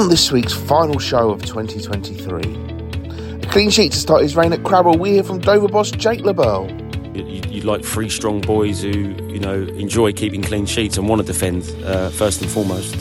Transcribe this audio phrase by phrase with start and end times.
[0.00, 4.60] On this week's final show of 2023, a clean sheet to start his reign at
[4.60, 6.70] Crabble, we hear from Dover boss Jake Leberl.
[7.14, 11.20] You, you like three strong boys who, you know, enjoy keeping clean sheets and want
[11.20, 12.96] to defend uh, first and foremost.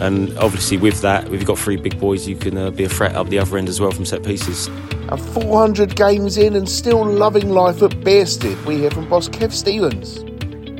[0.00, 2.88] And obviously, with that, if you've got three big boys, you can uh, be a
[2.88, 4.68] threat up the other end as well from set pieces.
[5.10, 9.52] And 400 games in and still loving life at Bearsted, we hear from boss Kev
[9.52, 10.20] Stevens.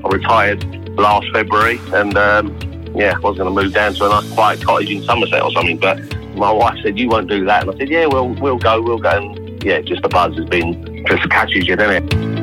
[0.02, 0.64] I retired
[0.98, 4.62] last February and um, yeah, I was going to move down to a nice quiet
[4.62, 5.78] cottage in Somerset or something.
[5.78, 5.98] But
[6.34, 7.62] my wife said, You won't do that.
[7.62, 9.10] And I said, Yeah, we'll, we'll go, we'll go.
[9.10, 12.37] And yeah, just the buzz has been just catches you, doesn't it?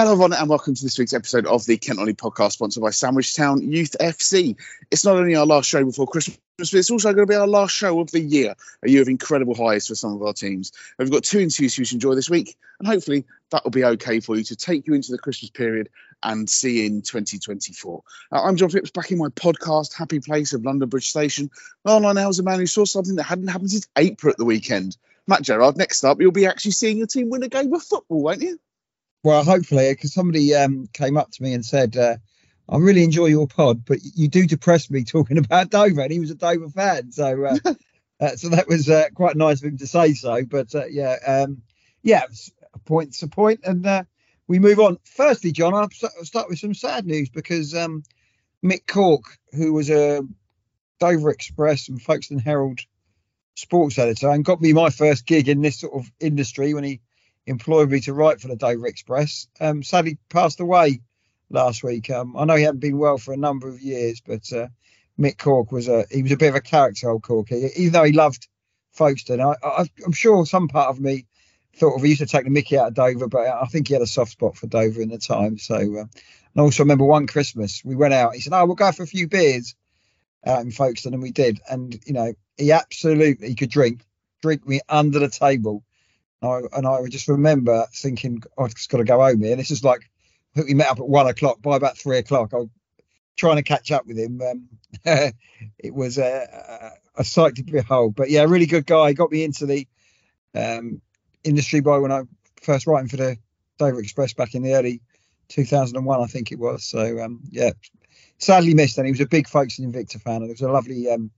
[0.00, 2.88] Hello, everyone, and welcome to this week's episode of the Kent Only podcast, sponsored by
[2.88, 4.56] Sandwich Town Youth FC.
[4.90, 7.46] It's not only our last show before Christmas, but it's also going to be our
[7.46, 10.72] last show of the year, a year of incredible highs for some of our teams.
[10.98, 14.20] We've got two interviews you to enjoy this week, and hopefully that will be okay
[14.20, 15.90] for you to take you into the Christmas period
[16.22, 18.02] and see in 2024.
[18.32, 21.50] Uh, I'm John Phipps, back in my podcast, Happy Place of London Bridge Station.
[21.84, 24.46] Online now is a man who saw something that hadn't happened since April at the
[24.46, 24.96] weekend.
[25.26, 28.22] Matt Gerard, next up, you'll be actually seeing your team win a game of football,
[28.22, 28.58] won't you?
[29.22, 32.16] Well, hopefully, because somebody um, came up to me and said, uh,
[32.68, 36.20] "I really enjoy your pod, but you do depress me talking about Dover," and he
[36.20, 37.58] was a Dover fan, so uh,
[38.20, 40.44] uh, so that was uh, quite nice of him to say so.
[40.44, 41.62] But uh, yeah, um,
[42.02, 42.22] yeah,
[42.72, 44.04] a point's a point, and uh,
[44.48, 44.98] we move on.
[45.04, 45.90] Firstly, John, I'll
[46.24, 48.02] start with some sad news because um,
[48.64, 50.22] Mick Cork, who was a
[50.98, 52.80] Dover Express and Folkestone Herald
[53.56, 57.00] sports editor and got me my first gig in this sort of industry when he
[57.46, 59.48] employed me to write for the Dover Express.
[59.60, 61.00] Um, sadly, passed away
[61.50, 62.10] last week.
[62.10, 64.68] Um, I know he hadn't been well for a number of years, but uh,
[65.18, 67.52] Mick Cork was a he was a bit of a character, old Cork.
[67.52, 68.48] Even though he loved
[68.92, 71.26] Folkestone, I, I, am sure some part of me
[71.76, 73.94] thought of he used to take the Mickey out of Dover, but I think he
[73.94, 75.58] had a soft spot for Dover in the time.
[75.58, 76.08] So, uh, and
[76.56, 78.34] I also remember one Christmas we went out.
[78.34, 79.74] He said, "Oh, we'll go for a few beers."
[80.46, 81.60] Out in Folkestone, and we did.
[81.68, 84.06] And you know, he absolutely—he could drink,
[84.40, 85.84] drink me under the table
[86.42, 89.52] I, and I just remember thinking, oh, I've just got to go home here.
[89.52, 90.10] And This is like,
[90.54, 91.60] I think we met up at one o'clock.
[91.62, 92.68] By about three o'clock, I was
[93.36, 94.40] trying to catch up with him.
[94.40, 94.68] Um,
[95.78, 98.14] it was a, a, sight to behold.
[98.14, 99.12] But yeah, really good guy.
[99.12, 99.86] Got me into the
[100.54, 101.00] um,
[101.44, 102.22] industry by when I
[102.62, 103.36] first writing for the
[103.78, 105.00] Dover Express back in the early
[105.48, 106.84] 2001, I think it was.
[106.84, 107.70] So um, yeah,
[108.38, 108.98] sadly missed.
[108.98, 111.30] And he was a big Folkestone Invicta fan, and there was a lovely um,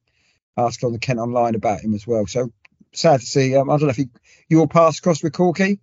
[0.57, 2.27] article on the Kent Online about him as well.
[2.27, 2.53] So
[2.93, 3.57] sad to see.
[3.57, 4.11] Um, I don't know if you,
[4.49, 5.81] your paths crossed with Corky.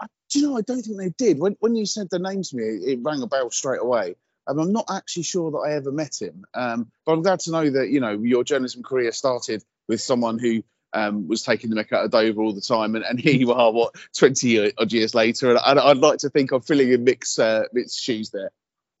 [0.00, 0.56] I, do you know?
[0.56, 1.38] I don't think they did.
[1.38, 4.16] When when you said the name to me, it, rang a bell straight away.
[4.46, 6.44] And I'm not actually sure that I ever met him.
[6.54, 10.38] Um, but I'm glad to know that you know your journalism career started with someone
[10.38, 10.62] who
[10.92, 13.52] um, was taking the mick out of Dover all the time, and, and here you
[13.52, 17.04] are, what 20 odd years later, and I'd, I'd like to think I'm filling in
[17.04, 18.50] Mick's uh, Mick's shoes there.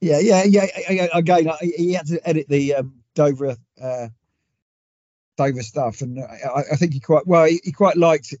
[0.00, 1.08] Yeah, yeah, yeah.
[1.12, 4.08] Again, he had to edit the um, Dover uh,
[5.38, 7.44] Dover stuff, and I, I think he quite well.
[7.44, 8.34] He, he, quite liked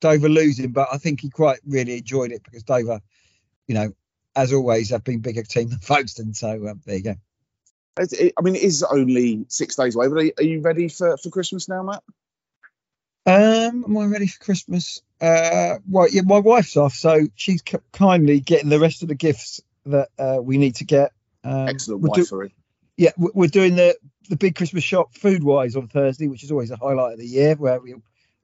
[0.00, 3.00] Dover losing, but I think he quite really enjoyed it because Dover,
[3.66, 3.94] you know,
[4.36, 6.34] as always, have been bigger team than Folkestone.
[6.34, 7.14] So um, there you go.
[7.98, 11.16] It, I mean, it is only six days away, but are, are you ready for,
[11.16, 12.02] for Christmas now, Matt?
[13.24, 15.00] Um, am I ready for Christmas?
[15.20, 19.62] Uh, well, yeah, my wife's off, so she's kindly getting the rest of the gifts
[19.86, 21.12] that uh, we need to get.
[21.44, 22.48] Um, Excellent wifery.
[22.48, 22.54] Do,
[23.02, 23.96] yeah, we're doing the
[24.28, 27.26] the big Christmas shop food wise on Thursday, which is always a highlight of the
[27.26, 27.96] year, where we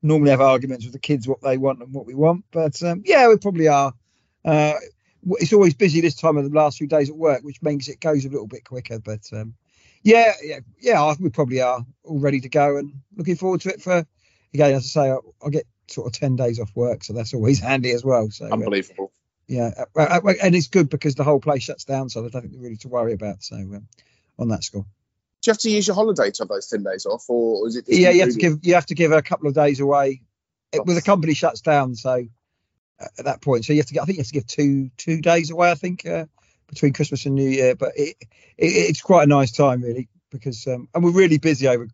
[0.02, 2.44] normally have arguments with the kids what they want and what we want.
[2.50, 3.92] But um, yeah, we probably are.
[4.44, 4.74] Uh,
[5.38, 8.00] it's always busy this time of the last few days at work, which means it
[8.00, 8.98] goes a little bit quicker.
[8.98, 9.54] But um,
[10.02, 13.80] yeah, yeah, yeah, we probably are all ready to go and looking forward to it.
[13.80, 14.04] For
[14.52, 17.32] again, as I say, I'll, I'll get sort of ten days off work, so that's
[17.32, 18.28] always handy as well.
[18.30, 19.12] So uh, unbelievable.
[19.12, 19.14] Uh,
[19.46, 22.60] yeah, uh, uh, and it's good because the whole place shuts down, so there's nothing
[22.60, 23.42] really to worry about.
[23.42, 23.86] So um,
[24.38, 24.82] on that score.
[24.82, 27.76] Do you have to use your holiday to have those ten days off, or is
[27.76, 27.84] it?
[27.88, 30.22] Yeah, you have to give you have to give a couple of days away.
[30.72, 32.26] It, well, the company shuts down, so
[33.00, 34.02] uh, at that point, so you have to get.
[34.02, 35.70] I think you have to give two two days away.
[35.70, 36.26] I think uh,
[36.68, 38.16] between Christmas and New Year, but it,
[38.56, 41.88] it, it's quite a nice time really because um, and we're really busy over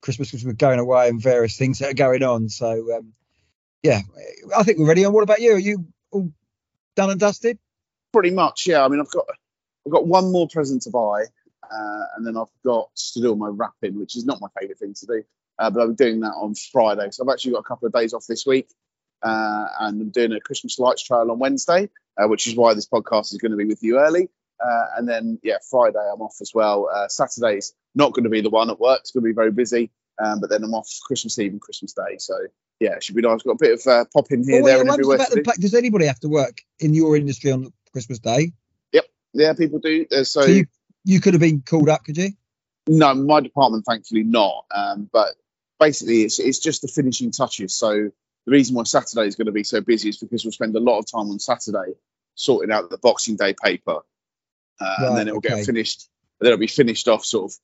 [0.00, 2.48] Christmas because we're going away and various things that are going on.
[2.48, 3.12] So um,
[3.82, 4.00] yeah,
[4.56, 5.04] I think we're ready.
[5.04, 5.52] And what about you?
[5.52, 6.30] Are you all
[6.96, 7.58] done and dusted?
[8.12, 8.84] Pretty much, yeah.
[8.84, 9.26] I mean, I've got
[9.86, 11.24] I've got one more present to buy.
[11.72, 14.78] Uh, and then I've got to do all my wrapping, which is not my favourite
[14.78, 15.22] thing to do.
[15.58, 17.08] Uh, but I'm doing that on Friday.
[17.10, 18.68] So I've actually got a couple of days off this week.
[19.22, 21.88] Uh, and I'm doing a Christmas lights trial on Wednesday,
[22.20, 24.28] uh, which is why this podcast is going to be with you early.
[24.64, 26.90] Uh, and then, yeah, Friday I'm off as well.
[26.92, 29.00] Uh, Saturday's not going to be the one at work.
[29.00, 29.90] It's going to be very busy.
[30.22, 32.18] Um, but then I'm off Christmas Eve and Christmas Day.
[32.18, 32.34] So
[32.80, 33.42] yeah, it should be nice.
[33.42, 35.16] Got a bit of uh, pop in here, Well, there, and everywhere.
[35.16, 35.52] about the do.
[35.60, 38.52] does anybody have to work in your industry on Christmas Day?
[38.92, 39.06] Yep.
[39.32, 40.06] Yeah, people do.
[40.10, 40.66] So So you,
[41.04, 42.30] you could have been called up, could you?
[42.88, 44.66] No, my department, thankfully, not.
[44.74, 45.28] Um, but
[45.78, 47.74] basically, it's it's just the finishing touches.
[47.74, 48.10] So
[48.46, 50.80] the reason why Saturday is going to be so busy is because we'll spend a
[50.80, 51.94] lot of time on Saturday
[52.34, 54.00] sorting out the Boxing Day paper,
[54.80, 55.56] uh, and then it will okay.
[55.56, 56.08] get finished.
[56.40, 57.58] Then it'll be finished off, sort of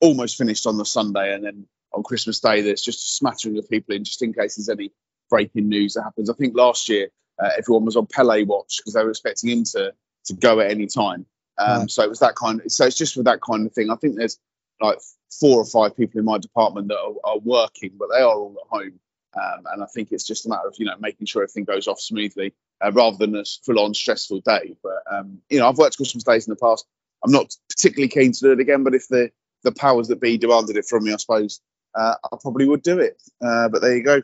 [0.00, 3.68] almost finished on the Sunday, and then on Christmas Day, there's just a smattering of
[3.68, 4.92] people in, just in case there's any
[5.30, 6.30] breaking news that happens.
[6.30, 7.08] I think last year
[7.42, 9.92] uh, everyone was on Pele watch because they were expecting him to
[10.26, 11.26] to go at any time.
[11.58, 11.90] Um, Right.
[11.90, 12.60] So it was that kind.
[12.60, 13.90] Of, so it's just for that kind of thing.
[13.90, 14.38] I think there's
[14.80, 14.98] like
[15.40, 18.56] four or five people in my department that are, are working, but they are all
[18.60, 19.00] at home.
[19.36, 21.88] Um, and I think it's just a matter of you know making sure everything goes
[21.88, 22.54] off smoothly
[22.84, 24.76] uh, rather than a full-on stressful day.
[24.82, 26.86] But um, you know, I've worked Christmas days in the past.
[27.24, 29.30] I'm not particularly keen to do it again, but if the
[29.62, 31.60] the powers that be demanded it from me, I suppose
[31.94, 33.20] uh, I probably would do it.
[33.44, 34.22] Uh, but there you go.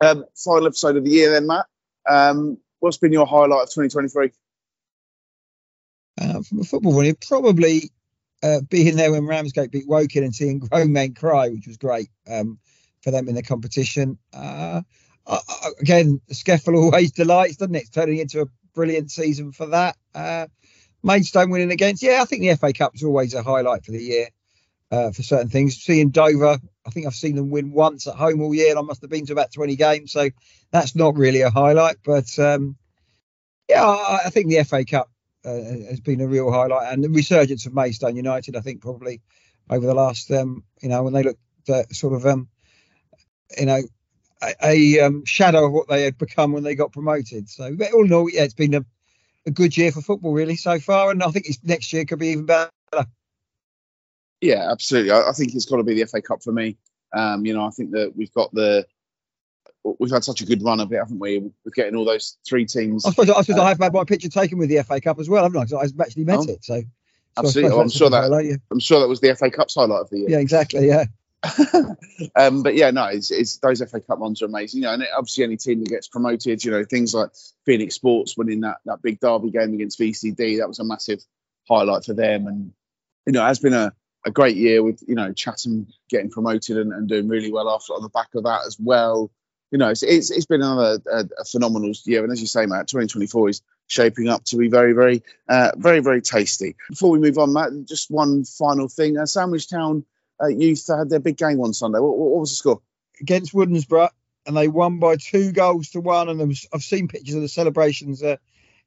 [0.00, 1.66] Um, final episode of the year, then, Matt.
[2.08, 4.30] Um, what's been your highlight of 2023?
[6.20, 7.90] Uh, from a football point of probably
[8.42, 12.08] uh, being there when Ramsgate beat Woking and seeing grown men cry, which was great
[12.30, 12.58] um,
[13.02, 14.18] for them in the competition.
[14.32, 14.82] Uh,
[15.80, 17.82] again, SCEFL always delights, doesn't it?
[17.82, 19.96] It's turning into a brilliant season for that.
[20.14, 20.46] Uh,
[21.02, 24.02] Maidstone winning against, yeah, I think the FA Cup is always a highlight for the
[24.02, 24.28] year
[24.90, 25.76] uh, for certain things.
[25.76, 28.82] Seeing Dover, I think I've seen them win once at home all year, and I
[28.82, 30.30] must have been to about 20 games, so
[30.70, 31.96] that's not really a highlight.
[32.04, 32.76] But um,
[33.68, 35.10] yeah, I, think the FA Cup
[35.46, 39.22] has been a real highlight, and the resurgence of Maidstone United, I think, probably
[39.70, 41.40] over the last, um, you know, when they looked
[41.94, 42.48] sort of, um,
[43.58, 43.82] you know,
[44.42, 47.48] a, a um, shadow of what they had become when they got promoted.
[47.48, 48.84] So, but all in all, yeah, it's been a,
[49.46, 52.28] a good year for football really so far, and I think next year could be
[52.28, 52.70] even better.
[54.40, 55.10] Yeah, absolutely.
[55.12, 56.76] I, I think it's got to be the FA Cup for me.
[57.12, 58.86] Um, you know, I think that we've got the
[59.98, 61.38] we've had such a good run of it, haven't we?
[61.64, 63.04] With getting all those three teams.
[63.04, 65.18] I suppose, I suppose Uh, I have had my picture taken with the FA Cup
[65.18, 65.76] as well, haven't I?
[65.78, 66.42] I've actually met Oh.
[66.48, 66.64] it.
[66.64, 66.86] So, so
[67.38, 67.78] Absolutely.
[67.80, 68.56] I'm sure that yeah.
[68.70, 70.30] I'm sure that was the FA Cup's highlight of the year.
[70.30, 71.04] yeah, exactly, yeah.
[72.36, 74.80] um, but yeah, no, it's, it's those FA Cup ones are amazing.
[74.82, 77.30] You know, and it- obviously any team that gets promoted, you know, things like
[77.64, 81.20] Phoenix Sports winning that that big derby game against VCD, that was a massive
[81.68, 82.46] highlight for them.
[82.46, 82.72] And
[83.26, 83.92] you know, it has been a,
[84.24, 87.92] a great year with you know Chatham getting promoted and, and doing really well after
[87.92, 89.30] on the back of that as well.
[89.70, 92.66] You know, it's it's, it's been another a, a phenomenal year, and as you say,
[92.66, 96.76] Matt, 2024 is shaping up to be very, very, uh, very, very tasty.
[96.88, 100.04] Before we move on, Matt, just one final thing: uh, Sandwich Town
[100.40, 101.98] uh, youth had their big game on Sunday.
[101.98, 102.80] What, what, was the score?
[103.20, 104.10] against Woodnesborough,
[104.46, 106.28] and they won by two goals to one.
[106.28, 108.36] And was, I've seen pictures of the celebrations uh,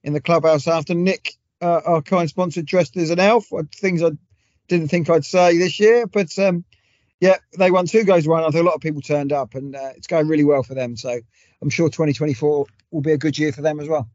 [0.04, 3.52] in the clubhouse after Nick, uh, our kind sponsor, dressed as an elf.
[3.52, 4.12] uh, Things I
[4.68, 6.64] didn't think I'd say this year, but um,
[7.20, 8.44] yeah, they won two to one.
[8.44, 10.74] I think a lot of people turned up, and uh, it's going really well for
[10.74, 10.96] them.
[10.96, 11.20] So
[11.62, 14.10] I'm sure 2024 will be a good year for them as well.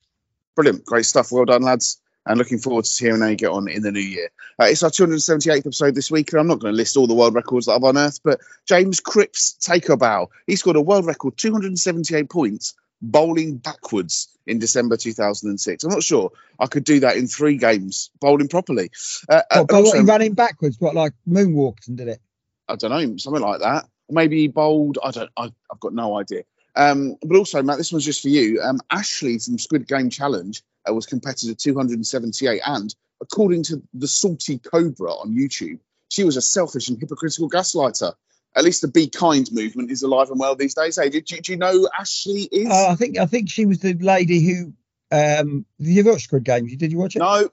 [0.56, 1.30] Brilliant, great stuff.
[1.30, 2.00] Well done, lads.
[2.26, 4.30] And looking forward to hearing how you get on in the new year.
[4.58, 7.14] Uh, it's our 278th episode this week, and I'm not going to list all the
[7.14, 12.30] world records that I've unearthed, but James Cripps Takeobow, he scored a world record 278
[12.30, 12.72] points
[13.02, 15.84] bowling backwards in December 2006.
[15.84, 18.90] I'm not sure I could do that in three games bowling properly.
[19.28, 22.20] Uh, but also- in backwards, what like moonwalked and did it.
[22.68, 23.84] I don't know, something like that.
[24.08, 24.98] Or maybe bold.
[25.02, 25.30] I don't.
[25.36, 26.42] I, I've got no idea.
[26.76, 28.60] Um, but also, Matt, this one's just for you.
[28.60, 34.58] Um, Ashley from Squid Game Challenge uh, was competitor 278, and according to the Salty
[34.58, 35.78] Cobra on YouTube,
[36.08, 38.14] she was a selfish and hypocritical gaslighter.
[38.56, 40.96] At least the Be Kind movement is alive and well these days.
[40.96, 42.68] Hey, did you, do you know Ashley is?
[42.68, 44.72] Uh, I think I think she was the lady who.
[45.12, 46.66] Um, you watch Squid Game?
[46.66, 47.20] Did you watch it?
[47.20, 47.48] no.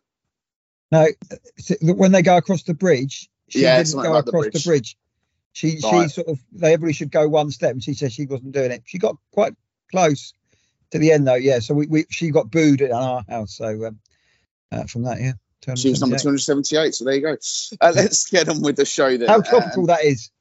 [0.92, 1.08] No,
[1.82, 4.98] when they go across the bridge, she Yeah, didn't go about the across the bridge.
[5.54, 8.54] She she sort of they everybody should go one step, and she said she wasn't
[8.54, 8.84] doing it.
[8.86, 9.54] She got quite
[9.92, 10.34] close
[10.92, 11.60] to the end though, yeah.
[11.60, 13.56] So we, we she got booed at our house.
[13.56, 14.00] So um,
[14.72, 15.34] uh, from that, yeah.
[15.76, 17.38] She was number 278, so there you go.
[17.80, 19.30] Uh, let's get on with the show then.
[19.30, 20.32] How topical that is.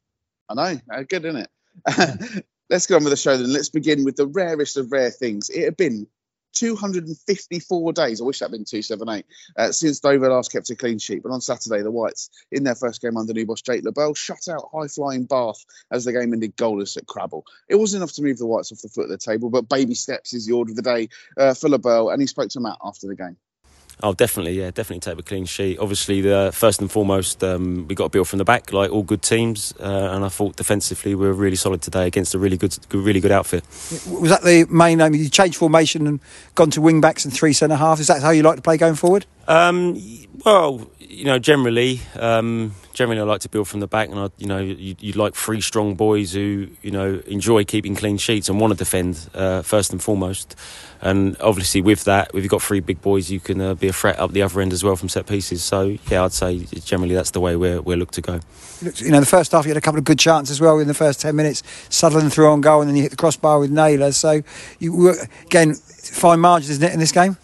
[0.49, 2.45] I know, uh, good, isn't it?
[2.69, 3.53] Let's get on with the show then.
[3.53, 5.49] Let's begin with the rarest of rare things.
[5.49, 6.07] It had been
[6.53, 8.21] 254 days.
[8.21, 9.25] I wish that had been 278
[9.57, 11.23] uh, since Dover last kept a clean sheet.
[11.23, 14.47] But on Saturday, the Whites, in their first game under new boss Jake Leberl, shut
[14.49, 17.43] out high flying Bath as the game ended goalless at Crabble.
[17.67, 19.95] It wasn't enough to move the Whites off the foot of the table, but baby
[19.95, 22.77] steps is the order of the day uh, for Leberl, and he spoke to Matt
[22.83, 23.37] after the game.
[24.03, 25.77] Oh, definitely, yeah, definitely take a clean sheet.
[25.79, 29.03] Obviously, the first and foremost, um, we got to build from the back, like all
[29.03, 32.57] good teams, uh, and I thought defensively we were really solid today against a really
[32.57, 33.63] good, really good outfit.
[34.07, 35.13] Was that the main aim?
[35.13, 36.19] You changed formation and
[36.55, 37.99] gone to wing backs and three centre half.
[37.99, 39.25] Is that how you like to play going forward?
[39.47, 39.97] Um,
[40.45, 44.29] well, you know, generally, um, generally I like to build from the back, and I,
[44.37, 48.47] you know, you, you like three strong boys who you know enjoy keeping clean sheets
[48.47, 50.55] and want to defend uh, first and foremost.
[51.01, 53.93] And obviously, with that, if you've got three big boys, you can uh, be a
[53.93, 55.63] threat up the other end as well from set pieces.
[55.63, 58.39] So yeah, I'd say generally that's the way we're we're look to go.
[58.81, 60.87] You know, the first half you had a couple of good chances as well in
[60.87, 61.61] the first ten minutes.
[61.89, 64.13] Sutherland threw on goal, and then you hit the crossbar with Naylor.
[64.13, 64.43] So
[64.79, 65.15] you were
[65.45, 67.37] again fine margins, isn't it, in this game?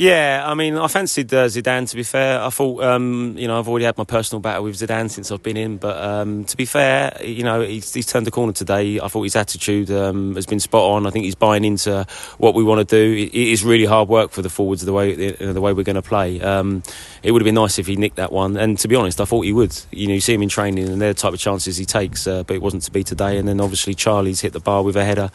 [0.00, 1.86] Yeah, I mean, I fancied uh, Zidane.
[1.90, 4.76] To be fair, I thought, um, you know, I've already had my personal battle with
[4.76, 5.76] Zidane since I've been in.
[5.76, 8.98] But um, to be fair, you know, he's, he's, turned the corner today.
[8.98, 11.06] I thought his attitude um, has been spot on.
[11.06, 12.06] I think he's buying into
[12.38, 13.12] what we want to do.
[13.12, 15.84] It, it is really hard work for the forwards the way the, the way we're
[15.84, 16.40] going to play.
[16.40, 16.82] Um,
[17.22, 18.56] it would have been nice if he nicked that one.
[18.56, 19.78] And to be honest, I thought he would.
[19.90, 22.26] You know, you see him in training, and they're the type of chances he takes.
[22.26, 23.36] Uh, but it wasn't to be today.
[23.36, 25.30] And then obviously Charlie's hit the bar with a header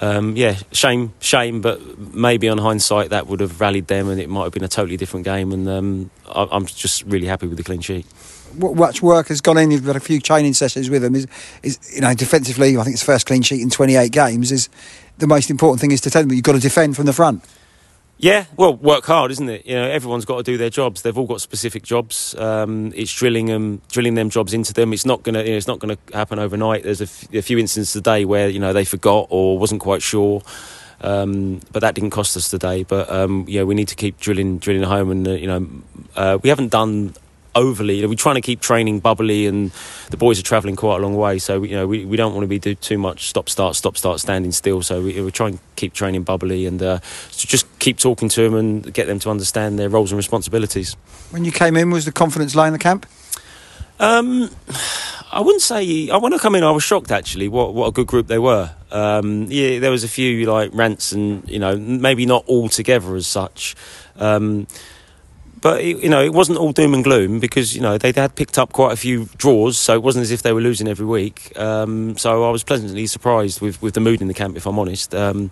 [0.00, 4.28] um, yeah, shame, shame, but maybe on hindsight that would have rallied them, and it
[4.28, 5.52] might have been a totally different game.
[5.52, 8.04] And um, I, am just really happy with the clean sheet.
[8.56, 9.70] What much work has gone in?
[9.70, 11.14] You've got a few training sessions with them.
[11.14, 11.26] Is
[11.62, 12.76] is you know defensively?
[12.76, 14.52] I think it's first clean sheet in 28 games.
[14.52, 14.68] Is
[15.18, 17.42] the most important thing is to tell them you've got to defend from the front.
[18.18, 19.66] Yeah, well, work hard, isn't it?
[19.66, 21.02] You know, everyone's got to do their jobs.
[21.02, 22.34] They've all got specific jobs.
[22.38, 24.94] Um, it's drilling them, drilling them jobs into them.
[24.94, 26.84] It's not gonna, you know, it's not gonna happen overnight.
[26.84, 30.00] There's a, f- a few instances today where you know they forgot or wasn't quite
[30.00, 30.42] sure.
[31.02, 32.84] Um, but that didn't cost us today.
[32.84, 35.68] But um, yeah, we need to keep drilling, drilling home, and uh, you know,
[36.16, 37.12] uh, we haven't done
[37.56, 37.96] overly.
[37.96, 39.72] You know, we're trying to keep training bubbly, and
[40.10, 41.38] the boys are travelling quite a long way.
[41.38, 43.96] So you know, we, we don't want to be do too much stop start stop
[43.96, 44.82] start standing still.
[44.82, 47.00] So we, we try and keep training bubbly and uh,
[47.32, 50.94] just keep talking to them and get them to understand their roles and responsibilities.
[51.30, 53.06] When you came in, was the confidence lie in the camp?
[53.98, 54.50] Um,
[55.32, 56.10] I wouldn't say.
[56.10, 57.48] I when I come in, I was shocked actually.
[57.48, 58.70] What what a good group they were.
[58.90, 63.16] Um, yeah, there was a few like rants and you know maybe not all together
[63.16, 63.74] as such.
[64.16, 64.66] Um,
[65.66, 68.56] but you know, it wasn't all doom and gloom because you know they had picked
[68.56, 71.58] up quite a few draws, so it wasn't as if they were losing every week.
[71.58, 74.78] Um, so I was pleasantly surprised with, with the mood in the camp, if I'm
[74.78, 75.12] honest.
[75.12, 75.50] Um,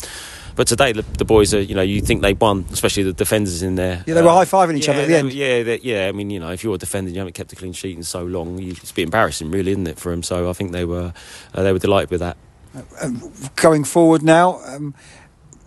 [0.54, 3.60] but today the, the, boys are, you know, you think they won, especially the defenders
[3.60, 4.04] in there.
[4.06, 5.32] Yeah, they were um, high fiving each yeah, other at the end.
[5.32, 6.06] yeah, yeah.
[6.06, 7.96] I mean, you know, if you're a defender, and you haven't kept a clean sheet
[7.96, 10.22] in so long, you, it's a bit embarrassing, really, isn't it, for them?
[10.22, 11.12] So I think they were
[11.54, 12.36] uh, they were delighted with that.
[13.00, 13.10] Uh,
[13.56, 14.94] going forward now, um,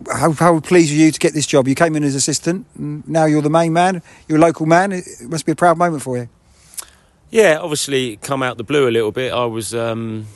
[0.06, 1.68] how, how pleased are you to get this job?
[1.68, 4.02] You came in as assistant, now you're the main man.
[4.28, 4.92] You're a local man.
[4.92, 6.28] It must be a proud moment for you.
[7.30, 9.32] Yeah, obviously, come out the blue a little bit.
[9.32, 10.26] I was, um,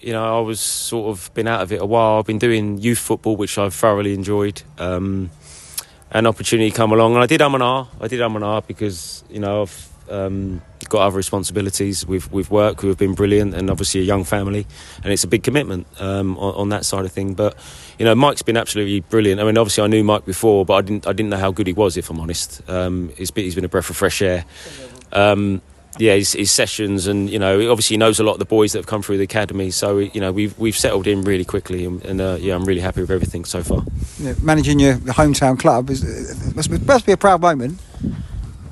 [0.00, 2.18] you know, I was sort of been out of it a while.
[2.18, 4.62] I've been doing youth football, which I've thoroughly enjoyed.
[4.78, 5.30] Um,
[6.10, 7.86] an opportunity come along, and I did um and ah.
[8.00, 12.06] I did um and ah because you know I've um, got other responsibilities.
[12.06, 14.66] With, with work who have been brilliant and obviously a young family
[15.02, 17.34] and it's a big commitment um, on, on, that side of thing.
[17.34, 17.56] But
[17.98, 19.40] you know Mike's been absolutely brilliant.
[19.40, 21.66] I mean obviously I knew Mike before but I didn't I didn't know how good
[21.66, 22.62] he was if I'm honest.
[22.68, 24.44] Um, he's, been, he's been a breath of fresh air.
[25.12, 25.62] Um,
[25.98, 28.72] yeah his, his, sessions and you know obviously he knows a lot of the boys
[28.72, 29.70] that have come through the academy.
[29.70, 32.80] So you know we've we've settled in really quickly and, and uh, yeah I'm really
[32.80, 33.82] happy with everything so far.
[34.18, 37.78] Yeah, managing your hometown club is, must, must be a proud moment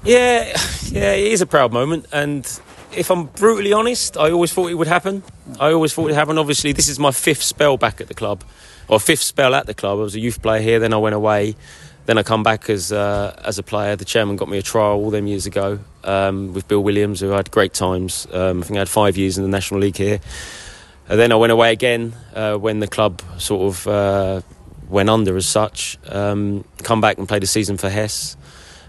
[0.04, 2.44] yeah, yeah, it is a proud moment, and
[2.92, 5.22] if I'm brutally honest, I always thought it would happen.
[5.58, 6.38] I always thought it would happen.
[6.38, 8.42] Obviously, this is my fifth spell back at the club,
[8.88, 9.98] or fifth spell at the club.
[9.98, 11.54] I was a youth player here, then I went away,
[12.06, 13.96] then I come back as uh, as a player.
[13.96, 17.30] The chairman got me a trial all them years ago um, with Bill Williams, who
[17.30, 18.26] had great times.
[18.32, 20.20] Um, I think I had five years in the National League here.
[21.08, 24.40] And then I went away again uh, when the club sort of uh,
[24.88, 25.98] went under as such.
[26.06, 28.36] Um, come back and played a season for Hess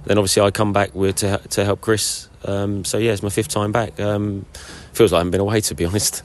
[0.05, 2.27] then obviously I come back with to to help Chris.
[2.46, 4.00] Um, so yeah, it's my fifth time back.
[4.00, 4.46] Um,
[4.93, 6.24] feels like I haven't been away to be honest.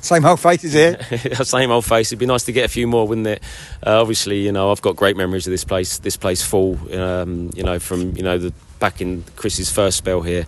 [0.00, 1.02] Same old faces here.
[1.42, 2.08] Same old face.
[2.08, 3.42] It'd be nice to get a few more, wouldn't it?
[3.84, 5.98] Uh, obviously, you know, I've got great memories of this place.
[5.98, 6.78] This place full.
[6.96, 10.46] Um, you know, from you know the back in Chris's first spell here.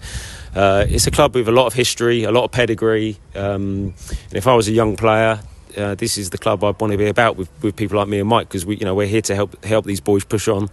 [0.54, 3.18] Uh, it's a club with a lot of history, a lot of pedigree.
[3.34, 3.94] Um,
[4.28, 5.40] and if I was a young player,
[5.76, 8.20] uh, this is the club I'd want to be about with, with people like me
[8.20, 10.70] and Mike because we, you know, we're here to help help these boys push on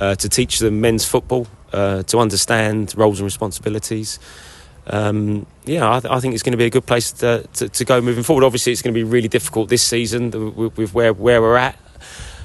[0.00, 4.18] uh, to teach them men's football, uh, to understand roles and responsibilities.
[4.86, 7.68] Um, yeah, I, th- I, think it's going to be a good place to, to,
[7.68, 8.42] to, go moving forward.
[8.42, 11.78] Obviously, it's going to be really difficult this season with, with where, where we're at.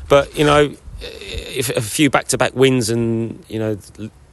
[0.09, 3.77] But, you know, if a few back to back wins and, you know,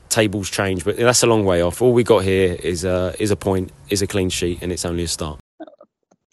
[0.09, 1.81] tables change, but that's a long way off.
[1.81, 4.85] All we got here is a, is a point, is a clean sheet, and it's
[4.85, 5.39] only a start.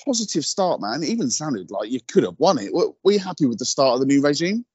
[0.04, 1.04] Positive start, man.
[1.04, 2.74] It even sounded like you could have won it.
[2.74, 4.66] Were, were you happy with the start of the new regime?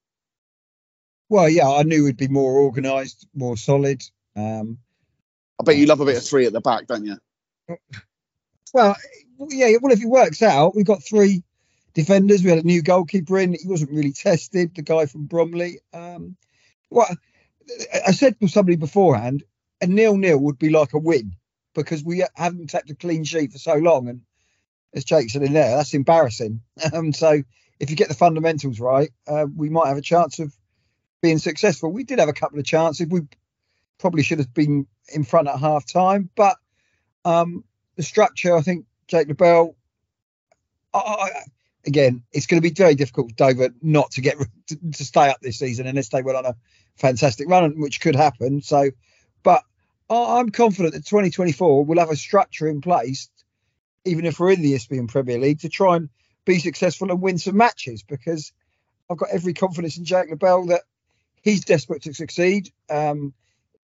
[1.32, 4.02] Well, yeah, I knew we'd be more organised, more solid.
[4.36, 4.76] Um,
[5.58, 7.16] I bet you love a bit of three at the back, don't you?
[8.74, 8.96] Well,
[9.50, 9.76] yeah.
[9.82, 11.42] Well, if it works out, we've got three
[11.94, 12.42] defenders.
[12.42, 13.52] We had a new goalkeeper in.
[13.52, 14.74] He wasn't really tested.
[14.74, 15.80] The guy from Bromley.
[15.92, 16.36] Um,
[16.90, 17.08] well,
[18.06, 19.42] I said to somebody beforehand,
[19.82, 21.36] a nil-nil would be like a win.
[21.74, 24.08] because we haven't kept a clean sheet for so long.
[24.08, 24.22] And
[24.94, 26.60] as Jake said in there, that's embarrassing.
[26.92, 27.42] Um, so
[27.78, 30.54] if you get the fundamentals right, uh, we might have a chance of
[31.22, 31.90] being successful.
[31.90, 33.06] We did have a couple of chances.
[33.06, 33.22] We
[33.98, 36.56] probably should have been in front at half time, but
[37.24, 37.64] um,
[37.96, 39.74] the structure, I think Jake Leberl,
[40.92, 41.30] I, I,
[41.86, 44.36] again, it's going to be very difficult for Dover not to get
[44.66, 46.56] to, to stay up this season unless they went on a
[46.96, 48.60] fantastic run, which could happen.
[48.60, 48.90] So,
[49.42, 49.62] but
[50.10, 53.30] I, I'm confident that 2024 will have a structure in place,
[54.04, 56.08] even if we're in the Isthmian Premier League, to try and
[56.44, 58.52] be successful and win some matches because
[59.08, 60.82] I've got every confidence in Jake Leberl that
[61.42, 62.70] he's desperate to succeed.
[62.88, 63.34] Um,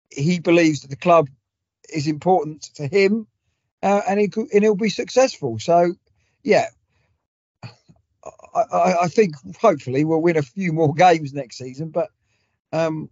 [0.10, 1.30] he believes that the club
[1.94, 3.27] is important to him
[3.82, 5.60] uh, and, he, and he'll be successful.
[5.60, 5.94] So,
[6.44, 6.68] yeah,
[7.63, 11.89] I, I, I, think hopefully we'll win a few more games next season.
[11.89, 12.10] But
[12.72, 13.10] um,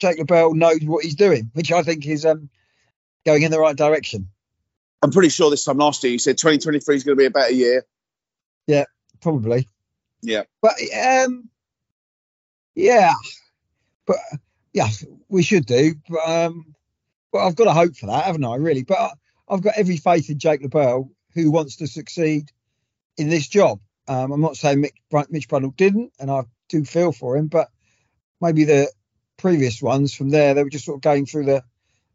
[0.00, 2.50] Jake Leberl knows what he's doing, which I think is um,
[3.24, 4.28] going in the right direction.
[5.02, 7.30] I'm pretty sure this time last year you said 2023 is going to be a
[7.30, 7.84] better year.
[8.66, 8.84] Yeah,
[9.20, 9.68] probably.
[10.22, 10.44] Yeah.
[10.62, 11.50] But um,
[12.74, 13.12] yeah,
[14.06, 14.16] but
[14.72, 14.88] yeah,
[15.28, 15.94] we should do.
[16.08, 16.74] But um,
[17.32, 18.56] well, I've got to hope for that, haven't I?
[18.56, 19.12] Really, but
[19.48, 22.50] I've got every faith in Jake Leberl, who wants to succeed
[23.16, 23.80] in this job.
[24.06, 24.94] Um, I'm not saying Mitch,
[25.30, 27.68] Mitch Brundle didn't, and I do feel for him, but
[28.40, 28.90] maybe the
[29.36, 31.62] previous ones from there, they were just sort of going through the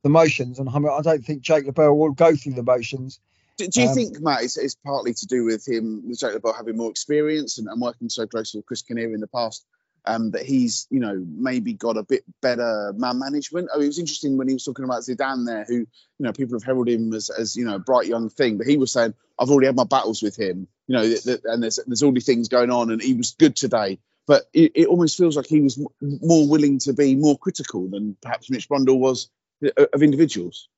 [0.02, 0.60] the motions.
[0.60, 3.20] And I, mean, I don't think Jake Leberl will go through the motions.
[3.58, 6.34] Do, do you um, think, Matt, it's, it's, partly to do with him, with Jake
[6.34, 9.66] Leberl having more experience and, and working so closely with Chris Kinnear in the past?
[10.06, 13.70] Um, that he's you know maybe got a bit better man management.
[13.74, 15.88] Oh, it was interesting when he was talking about Zidane there, who you
[16.20, 18.78] know people have heralded him as, as you know a bright young thing, but he
[18.78, 21.80] was saying I've already had my battles with him, you know, th- th- and there's
[21.86, 24.00] there's all these things going on, and he was good today.
[24.28, 27.88] But it, it almost feels like he was m- more willing to be more critical
[27.88, 29.30] than perhaps Mitch Brundle was
[29.66, 30.70] uh, of individuals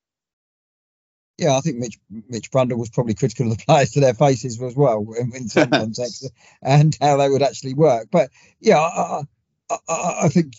[1.42, 1.98] yeah, I think Mitch
[2.30, 5.50] Mitch Brundle was probably critical of the players to their faces as well in, in
[5.50, 6.30] some contexts
[6.62, 8.10] and how they would actually work.
[8.12, 8.30] But
[8.60, 9.24] yeah, I,
[9.72, 10.54] I, I, think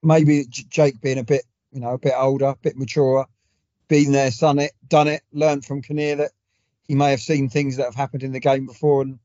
[0.00, 3.26] maybe Jake being a bit, you know, a bit older, a bit mature,
[3.88, 6.30] been there, done it, done it, learned from Kinnear that
[6.86, 9.18] he may have seen things that have happened in the game before and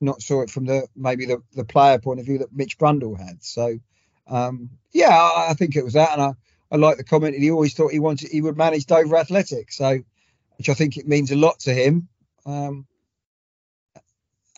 [0.00, 3.16] not saw it from the maybe the, the player point of view that Mitch Brundle
[3.16, 3.44] had.
[3.44, 3.78] So
[4.26, 6.32] um, yeah, I, I think it was that, and I,
[6.72, 9.70] I like the comment that he always thought he wanted he would manage Dover Athletic.
[9.70, 10.00] So
[10.58, 12.08] which I think it means a lot to him.
[12.44, 12.86] Um,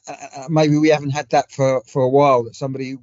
[0.06, 2.96] uh, maybe we haven't had that for, for a while that somebody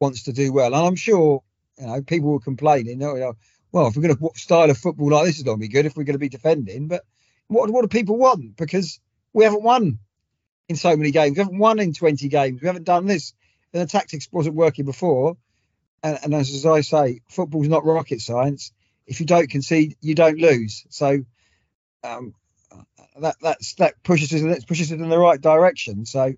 [0.00, 0.66] wants to do well.
[0.66, 1.42] And I'm sure,
[1.78, 3.34] you know, people will complain, you know,
[3.72, 5.86] well, if we're going to style of football like this is going to be good
[5.86, 6.88] if we're going to be defending.
[6.88, 7.04] But
[7.48, 8.56] what, what do people want?
[8.56, 9.00] Because
[9.32, 9.98] we haven't won
[10.68, 11.36] in so many games.
[11.36, 12.60] We haven't won in 20 games.
[12.60, 13.34] We haven't done this.
[13.72, 15.36] And the tactics wasn't working before.
[16.02, 18.72] And, and as I say, football's not rocket science.
[19.06, 20.84] If you don't concede, you don't lose.
[20.90, 21.24] So
[22.04, 22.34] um,
[23.20, 26.06] that that's that pushes it pushes it in the right direction.
[26.06, 26.34] So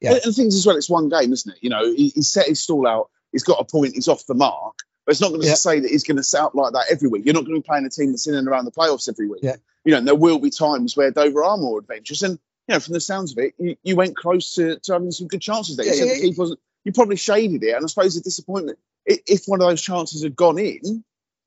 [0.00, 0.76] yeah, and, things as well.
[0.76, 1.58] It's one game, isn't it?
[1.62, 3.10] You know, he, he, set his stall out.
[3.32, 3.94] He's got a point.
[3.94, 4.74] He's off the mark.
[5.04, 5.54] But it's not going to yeah.
[5.54, 7.24] say that he's going to set up like that every week.
[7.24, 9.28] You're not going to be playing a team that's in and around the playoffs every
[9.28, 9.40] week.
[9.42, 9.56] Yeah.
[9.84, 12.22] You know, there will be times where Dover are more adventurous.
[12.22, 12.38] And,
[12.68, 15.28] you know, from the sounds of it, you, you went close to, to having some
[15.28, 15.86] good chances there.
[15.86, 17.74] Yeah, yeah, wasn't, you probably shaded it.
[17.74, 21.04] And I suppose the disappointment, if one of those chances had gone in,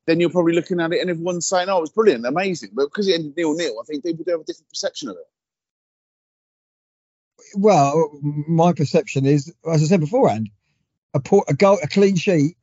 [0.08, 2.86] then you're probably looking at it and everyone's saying, "Oh, it was brilliant, amazing." But
[2.86, 5.28] because it ended nil nil, I think people do have a different perception of it.
[7.56, 10.50] Well, my perception is, as I said beforehand,
[11.14, 12.58] a, a goal, a clean sheet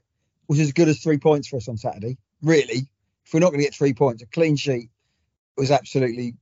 [0.49, 2.19] was as good as three points for us on Saturday.
[2.43, 2.89] Really,
[3.25, 4.91] if we're not going to get three points, a clean sheet
[5.57, 6.35] was absolutely.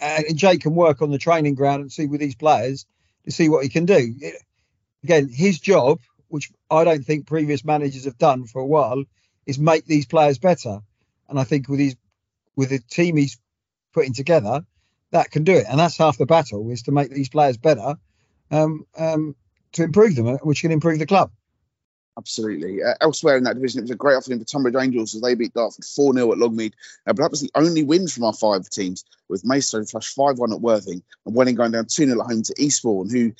[0.00, 2.84] And Jake can work on the training ground and see with these players
[3.24, 4.14] to see what he can do.
[5.04, 9.04] Again, his job, which I don't think previous managers have done for a while,
[9.48, 10.80] is make these players better.
[11.28, 11.96] And I think with his
[12.54, 13.38] with the team he's
[13.92, 14.64] putting together,
[15.10, 15.66] that can do it.
[15.68, 17.96] And that's half the battle is to make these players better,
[18.50, 19.34] um, um,
[19.72, 21.30] to improve them, uh, which can improve the club.
[22.18, 22.82] Absolutely.
[22.82, 25.36] Uh, elsewhere in that division, it was a great afternoon for Tonbridge Angels as they
[25.36, 26.72] beat Dartford 4 0 at Longmead.
[27.06, 30.36] Uh, but that was the only win from our five teams, with Maidstone flush 5
[30.38, 33.32] 1 at Worthing and Welling going down 2 0 at home to Eastbourne, who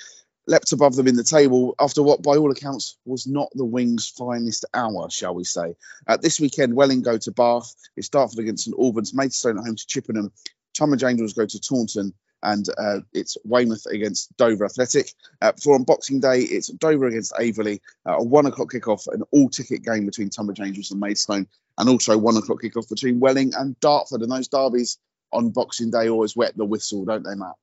[0.48, 4.08] leapt above them in the table after what, by all accounts, was not the Wings'
[4.08, 5.76] finest hour, shall we say.
[6.06, 7.74] Uh, this weekend, Welling go to Bath.
[7.96, 10.32] It's Dartford against St Albans, Maidstone at home to Chippenham.
[10.74, 15.12] Tonbridge Angels go to Taunton, and uh, it's Weymouth against Dover Athletic.
[15.42, 17.80] Uh, for on Boxing Day, it's Dover against Aveley.
[18.06, 21.88] uh, a one o'clock kickoff, an all ticket game between Tonbridge Angels and Maidstone, and
[21.90, 24.22] also one o'clock kickoff between Welling and Dartford.
[24.22, 24.96] And those derbies
[25.30, 27.56] on Boxing Day always wet the whistle, don't they, Matt?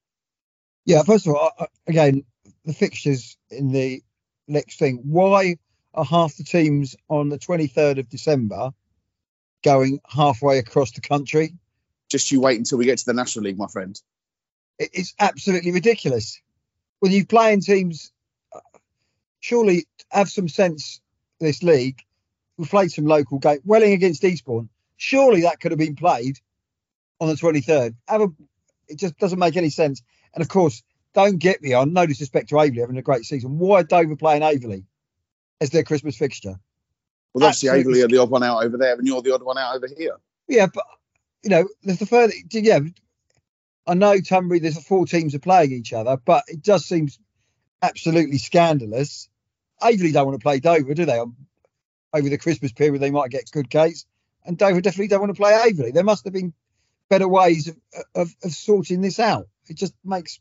[0.85, 1.51] Yeah, first of all,
[1.87, 2.23] again,
[2.65, 4.03] the fixtures in the
[4.47, 5.01] next thing.
[5.03, 5.57] Why
[5.93, 8.71] are half the teams on the 23rd of December
[9.63, 11.53] going halfway across the country?
[12.09, 13.99] just you wait until we get to the National League, my friend.
[14.77, 16.41] It's absolutely ridiculous.
[16.99, 18.11] When you play in teams,
[19.39, 21.01] surely have some sense.
[21.39, 21.99] This league,
[22.57, 23.59] we played some local game.
[23.65, 24.69] Welling against Eastbourne.
[24.95, 26.39] Surely that could have been played
[27.19, 27.95] on the 23rd.
[28.07, 28.27] Have a,
[28.87, 30.01] it just doesn't make any sense.
[30.33, 30.81] And of course,
[31.15, 31.93] don't get me on.
[31.93, 33.57] No disrespect to Aveley having a great season.
[33.57, 34.83] Why are Dover playing Aveley
[35.61, 36.55] as their Christmas fixture?
[37.33, 39.41] Well, that's the Aveley are the odd one out over there, and you're the odd
[39.41, 40.17] one out over here.
[40.47, 40.83] Yeah, but
[41.41, 42.33] you know, there's the further.
[42.51, 42.79] Yeah,
[43.87, 44.61] I know Tunbury.
[44.61, 47.09] There's four teams are playing each other, but it does seem
[47.81, 49.29] absolutely scandalous.
[49.81, 51.19] Aveley don't want to play Dover, do they?
[51.19, 54.05] Over the Christmas period, they might get good gates,
[54.45, 55.93] and Dover definitely don't want to play Aveley.
[55.93, 56.53] There must have been
[57.09, 57.77] better ways of
[58.13, 59.47] of, of sorting this out.
[59.67, 60.39] It just makes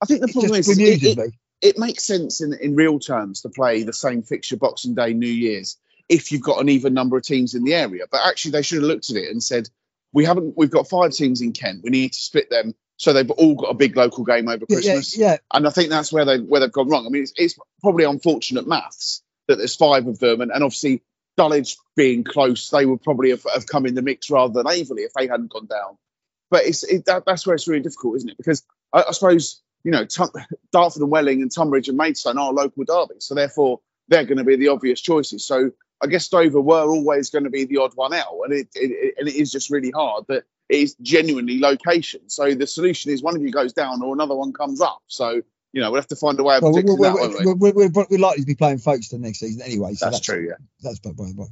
[0.00, 3.48] I think the problem is it, it, it makes sense in, in real terms to
[3.48, 5.76] play the same fixture Boxing Day, New Year's,
[6.08, 8.04] if you've got an even number of teams in the area.
[8.10, 9.68] But actually, they should have looked at it and said,
[10.12, 10.56] "We haven't.
[10.56, 11.82] We've got five teams in Kent.
[11.82, 14.78] We need to split them so they've all got a big local game over Yeah,
[14.78, 17.06] yeah, Christmas." yeah, And I think that's where they where they've gone wrong.
[17.06, 21.02] I mean, it's, it's probably unfortunate maths that there's five of them, and, and obviously
[21.36, 25.06] Dulwich being close, they would probably have, have come in the mix rather than Aveley
[25.06, 25.96] if they hadn't gone down.
[26.50, 28.36] But it's it, that, that's where it's really difficult, isn't it?
[28.36, 30.04] Because I, I suppose you know
[30.72, 34.44] Dartford and Welling and Tonbridge and Maidstone are local derbies, so therefore they're going to
[34.44, 35.46] be the obvious choices.
[35.46, 38.68] So I guess Dover were always going to be the odd one out, and it,
[38.74, 42.28] it, it and it is just really hard that it is genuinely location.
[42.28, 45.02] So the solution is one of you goes down or another one comes up.
[45.06, 47.44] So you know we'll have to find a way of well, we're, predicting we're, that,
[47.44, 47.70] won't we?
[47.70, 49.94] we're, we're, we're, we're likely to be playing Folkestone next season anyway.
[49.94, 50.56] So That's true, yeah.
[50.82, 51.48] That's by the way.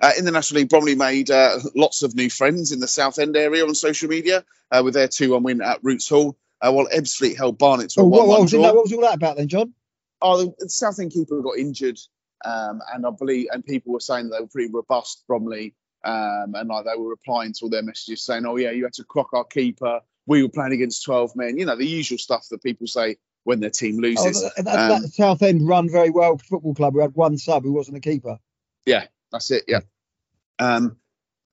[0.00, 3.36] Uh, in the National League, Bromley made uh, lots of new friends in the Southend
[3.36, 6.86] area on social media uh, with their 2 1 win at Roots Hall, uh, while
[6.88, 8.60] Ebbsfleet held Barnet to a Oh, 1 what, what, was draw.
[8.62, 9.74] what was all that about then, John?
[10.22, 11.98] Oh, the, the Southend keeper got injured,
[12.44, 16.54] um, and I believe, and people were saying that they were pretty robust, Bromley, um,
[16.54, 19.04] and like they were replying to all their messages saying, "Oh yeah, you had to
[19.04, 20.00] crock our keeper.
[20.26, 23.60] We were playing against 12 men." You know, the usual stuff that people say when
[23.60, 24.42] their team Oh, loses.
[24.42, 26.94] that, that, Um, that Southend run very well football club.
[26.94, 28.38] We had one sub who wasn't a keeper.
[28.84, 29.64] Yeah, that's it.
[29.66, 29.80] Yeah.
[30.58, 30.98] Um,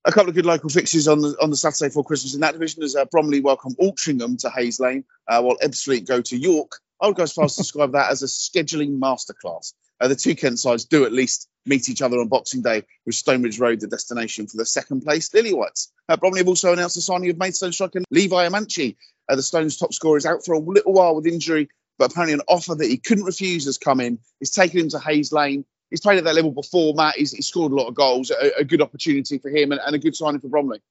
[0.08, 2.54] a couple of good local fixtures on the on the Saturday for Christmas in that
[2.54, 6.80] division as uh, Bromley welcome Altrincham to Hayes Lane, uh, while Ebbsfleet go to York.
[7.02, 9.74] I would go as far as to describe that as a scheduling masterclass.
[10.00, 13.16] Uh, the two Kent sides do at least meet each other on Boxing Day, with
[13.16, 15.90] Stonebridge Road the destination for the second place Lilywhites.
[16.08, 18.96] Uh, Bromley have also announced the signing of Maidstone striker Levi Amantchi.
[19.28, 21.68] Uh, the Stones' top scorer is out for a little while with injury,
[22.00, 24.20] but apparently an offer that he couldn't refuse has come in.
[24.40, 27.16] He's taken him to Hayes Lane he's played at that level before, Matt.
[27.16, 28.32] He's, he's scored a lot of goals.
[28.32, 30.82] A, a good opportunity for him and, and a good signing for Bromley.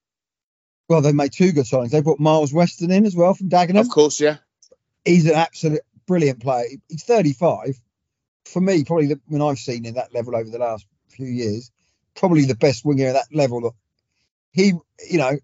[0.88, 1.90] Well, they made two good signings.
[1.90, 3.80] They brought Myles Weston in as well from Dagenham.
[3.80, 4.36] Of course, yeah.
[5.04, 6.66] He's an absolute brilliant player.
[6.88, 7.76] He's 35.
[8.44, 11.72] For me, probably the, when I've seen in that level over the last few years,
[12.14, 13.74] probably the best winger at that level.
[14.52, 14.72] He,
[15.08, 15.38] you know,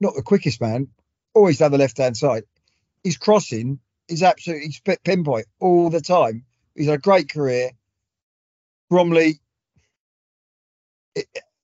[0.00, 0.88] not the quickest man,
[1.34, 2.44] always down the left hand side.
[3.02, 6.44] His crossing is absolutely pinpoint all the time.
[6.74, 7.70] He's had a great career.
[8.90, 9.40] Bromley,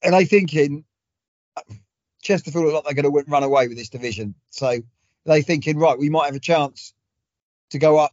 [0.02, 0.84] and I thinking
[2.22, 4.34] Chesterfield look like they're going to run away with this division.
[4.50, 4.78] So
[5.26, 6.94] they thinking right, we might have a chance
[7.70, 8.12] to go up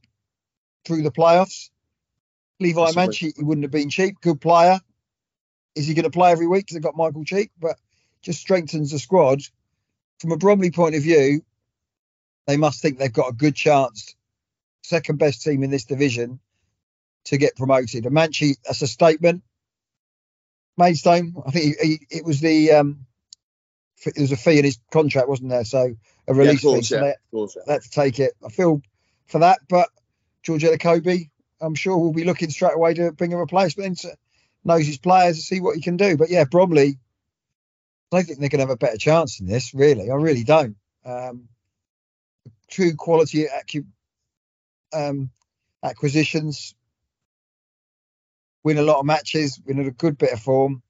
[0.85, 1.69] through the playoffs.
[2.59, 3.07] Levi Possibly.
[3.07, 4.19] Manchi, he wouldn't have been cheap.
[4.21, 4.79] Good player.
[5.75, 6.65] Is he going to play every week?
[6.65, 7.77] Because they've got Michael Cheek, but
[8.21, 9.41] just strengthens the squad.
[10.19, 11.43] From a Bromley point of view,
[12.47, 14.15] they must think they've got a good chance.
[14.83, 16.39] Second best team in this division
[17.25, 18.05] to get promoted.
[18.05, 19.43] And Manchi, that's a statement.
[20.77, 23.05] Maidstone, I think he, he, it was the um,
[24.05, 25.65] f- there was a fee in his contract, wasn't there?
[25.65, 25.95] So
[26.27, 26.95] a Yeah, release of course, fee.
[26.95, 27.01] So yeah.
[27.01, 27.63] they, Of course, yeah.
[27.67, 28.33] they had to take it.
[28.45, 28.81] I feel
[29.27, 29.89] for that, but
[30.43, 31.29] George Elokobi,
[31.61, 34.15] I'm sure will be looking straight away to bring a replacement to
[34.65, 36.17] knows his players to see what he can do.
[36.17, 36.99] But yeah, Bromley,
[38.11, 39.73] I don't think they're going to have a better chance in this.
[39.73, 40.77] Really, I really don't.
[41.05, 41.49] Um,
[42.69, 43.87] true quality acu-
[44.93, 45.31] um,
[45.83, 46.75] acquisitions,
[48.63, 50.81] win a lot of matches, win at a good bit of form.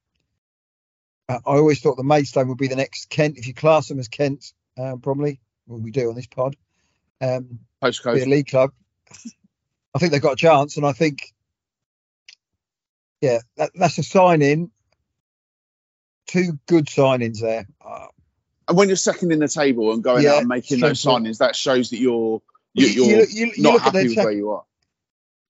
[1.28, 3.98] Uh, I always thought the Maidstone would be the next Kent, if you class them
[3.98, 5.40] as Kent, uh, probably.
[5.66, 6.56] Well, we do on this pod.
[7.20, 7.60] Um,
[8.14, 8.70] be a league club.
[9.94, 11.32] I think they've got a chance, and I think,
[13.20, 14.70] yeah, that, that's a sign in.
[16.26, 17.66] Two good signings there.
[17.84, 18.06] Uh,
[18.68, 21.38] And when you're second in the table and going Yeah, out and making those signings,
[21.38, 22.42] that shows that you're
[22.74, 24.64] you, You- you're you- you- you not happy with tech- where you are.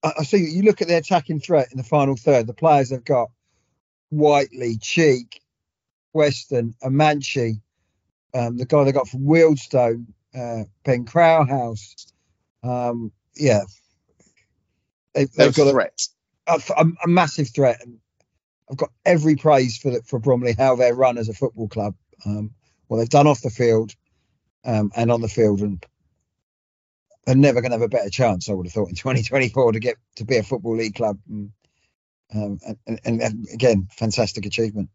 [0.04, 2.48] I I see you look at the attacking threat in the final third.
[2.48, 3.30] The players they've got:
[4.10, 5.40] Whitely, Cheek,
[6.14, 7.60] Weston, Amantchi,
[8.34, 12.12] um, the guy they got from Wealdstone, uh, Ben Krauhaus.
[12.62, 13.62] Um, yeah,
[15.14, 16.00] they, They're they've got a, threat.
[16.48, 17.98] a, a, a massive threat, and
[18.70, 21.94] I've got every praise for the, for Bromley how they run as a football club.
[22.26, 22.52] Um,
[22.88, 23.94] what they've done off the field
[24.64, 25.84] um, and on the field, and
[27.26, 28.48] they're never going to have a better chance.
[28.48, 31.18] I would have thought in 2024 to get to be a football league club.
[31.28, 31.52] And,
[32.34, 34.90] um, and, and, and again, fantastic achievement.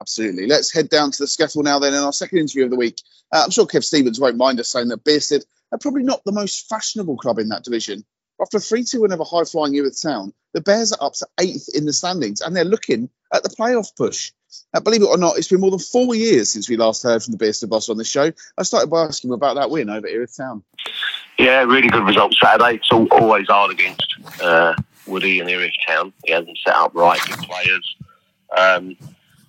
[0.00, 0.46] Absolutely.
[0.46, 1.78] Let's head down to the SCEFL now.
[1.78, 3.00] Then in our second interview of the week,
[3.32, 6.32] uh, I'm sure Kev Stevens won't mind us saying that Bearsted are probably not the
[6.32, 8.04] most fashionable club in that division.
[8.40, 11.26] After a 3 2 win over high flying Erith Town, the Bears are up to
[11.38, 14.32] eighth in the standings and they're looking at the playoff push.
[14.72, 17.22] Uh, believe it or not, it's been more than four years since we last heard
[17.22, 18.32] from the Bearsted boss on the show.
[18.56, 20.62] I started by asking him about that win over Erith Town.
[21.38, 22.76] Yeah, really good result Saturday.
[22.76, 24.06] It's all, always hard against
[24.42, 24.72] uh,
[25.06, 26.14] Woody and Erith Town.
[26.24, 27.96] He hasn't set up right with players.
[28.56, 28.96] Um,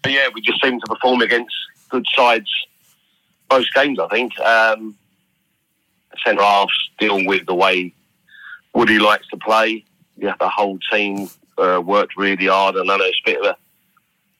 [0.03, 1.55] but yeah, we just seem to perform against
[1.87, 2.51] good sides
[3.49, 4.37] most games, I think.
[4.41, 4.97] Um,
[6.25, 7.93] centre halves deal with the way
[8.73, 9.85] Woody likes to play.
[10.17, 13.45] Yeah, the whole team uh, worked really hard, and I know it's a bit of
[13.45, 13.57] a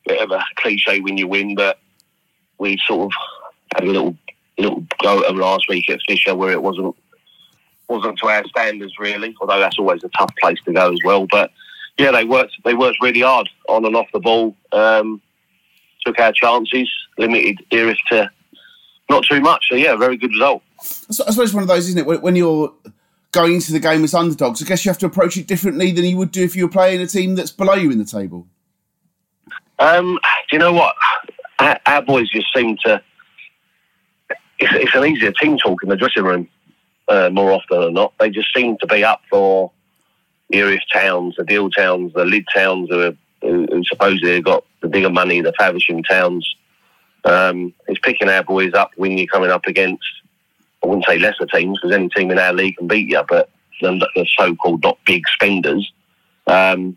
[0.05, 1.79] bit of a cliche when you win, but
[2.57, 3.11] we sort of
[3.75, 4.15] had a little
[4.57, 6.95] little go at last week at Fisher where it wasn't
[7.87, 9.35] wasn't to our standards really.
[9.39, 11.27] Although that's always a tough place to go as well.
[11.29, 11.51] But
[11.97, 14.55] yeah, they worked they worked really hard on and off the ball.
[14.71, 15.21] Um,
[16.05, 18.31] took our chances, limited Erith to
[19.09, 19.65] not too much.
[19.69, 20.61] So yeah, very good result.
[20.79, 22.21] I suppose one of those, isn't it?
[22.21, 22.71] When you're
[23.31, 26.05] going into the game as underdogs, I guess you have to approach it differently than
[26.05, 28.47] you would do if you were playing a team that's below you in the table.
[29.79, 30.95] Um, do you know what?
[31.59, 33.01] Our, boys just seem to.
[34.59, 36.47] It's, it's, an easier team talk in the dressing room
[37.07, 38.13] uh, more often than not.
[38.19, 39.71] They just seem to be up for
[40.49, 44.43] the Erith towns, the Deal towns, the Lydd towns who, are, who, who supposedly have
[44.43, 46.55] got the bigger money, the Faversham towns.
[47.23, 50.05] Um, it's picking our boys up when you're coming up against,
[50.87, 53.49] I wouldn't say lesser teams, because any team in our league can beat you, but
[53.81, 55.91] the, the so-called not big spenders.
[56.47, 56.95] Um,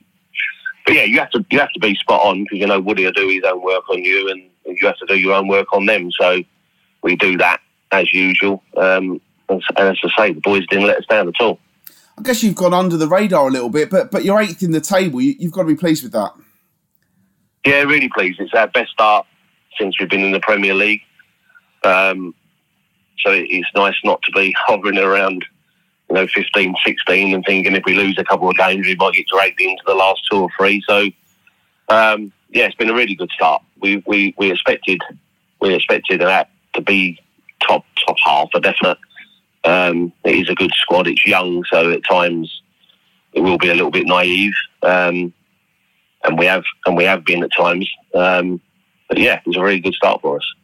[0.86, 3.04] but yeah, you have to you have to be spot on because you know Woody
[3.04, 5.72] will do his own work on you, and you have to do your own work
[5.72, 6.10] on them.
[6.12, 6.42] So
[7.02, 8.62] we do that as usual.
[8.76, 11.58] Um, and, and as I say, the boys didn't let us down at all.
[12.16, 14.70] I guess you've gone under the radar a little bit, but but you're eighth in
[14.70, 15.20] the table.
[15.20, 16.32] You, have got to be pleased with that.
[17.66, 18.38] Yeah, really pleased.
[18.38, 19.26] It's our best start
[19.78, 21.02] since we've been in the Premier League.
[21.82, 22.34] Um,
[23.24, 25.44] so it's nice not to be hovering around,
[26.08, 29.14] you know, 15, 16 and thinking if we lose a couple of games, we might
[29.14, 30.82] get dragged into the last two or three.
[30.86, 31.06] So,
[31.88, 33.62] um, yeah, it's been a really good start.
[33.80, 35.00] We we, we expected
[35.60, 37.18] we expected that to be
[37.66, 38.98] top top half, a definite.
[39.64, 41.06] Um, it is a good squad.
[41.06, 42.62] It's young, so at times
[43.32, 45.32] it will be a little bit naive, um,
[46.24, 47.88] and we have and we have been at times.
[48.14, 48.60] Um,
[49.08, 50.54] but yeah, it's a really good start for us.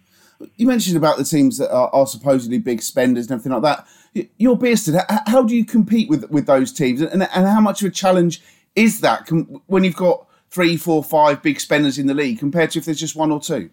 [0.57, 4.29] You mentioned about the teams that are, are supposedly big spenders and everything like that.
[4.39, 5.05] You're Bearsted.
[5.27, 8.41] How do you compete with with those teams, and, and how much of a challenge
[8.75, 12.71] is that can, when you've got three, four, five big spenders in the league compared
[12.71, 13.71] to if there's just one or two?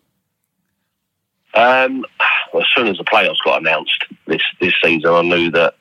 [1.54, 2.04] Um,
[2.52, 5.76] well, as soon as the playoffs got announced this this season, I knew that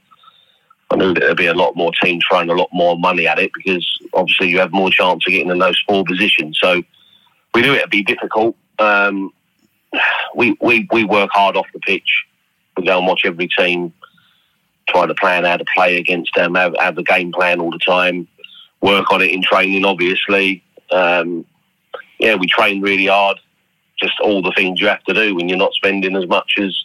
[0.91, 3.39] I knew that there'd be a lot more teams throwing a lot more money at
[3.39, 6.59] it because obviously you have more chance of getting in those four positions.
[6.61, 6.83] So
[7.55, 8.57] we knew it'd be difficult.
[8.79, 9.33] Um,
[10.35, 12.25] we, we, we work hard off the pitch.
[12.77, 13.93] We go and watch every team,
[14.89, 17.79] try to plan how to play against them, have, have the game plan all the
[17.79, 18.27] time,
[18.81, 20.63] work on it in training, obviously.
[20.91, 21.45] Um,
[22.19, 23.39] yeah, we train really hard.
[24.01, 26.85] Just all the things you have to do when you're not spending as much as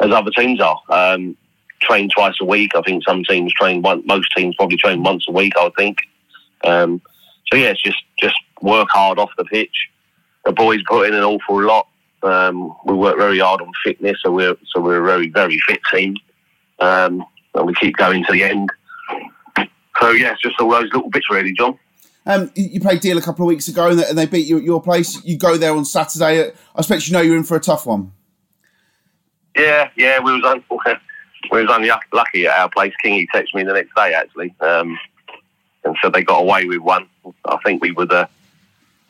[0.00, 0.80] as other teams are.
[0.88, 1.36] Um,
[1.80, 2.74] train twice a week.
[2.74, 4.04] I think some teams train one.
[4.06, 5.52] Most teams probably train once a week.
[5.56, 5.98] I think.
[6.64, 7.02] Um,
[7.46, 9.90] so yeah, it's just just work hard off the pitch
[10.44, 11.86] the boys put in an awful lot.
[12.22, 15.80] Um, we work very hard on fitness, so we're so we're a very very fit
[15.92, 16.16] team,
[16.78, 18.70] um, and we keep going to the end.
[20.00, 21.78] So yeah, it's just all those little bits, really, John.
[22.26, 24.82] Um, you played Deal a couple of weeks ago, and they beat you at your
[24.82, 25.22] place.
[25.24, 26.52] You go there on Saturday.
[26.74, 28.12] I expect you know you're in for a tough one.
[29.56, 30.64] Yeah, yeah, we was un-
[31.50, 32.92] we was unlucky at our place.
[33.04, 34.98] Kingy texted me the next day actually, um,
[35.84, 37.08] and said they got away with one.
[37.46, 38.28] I think we were the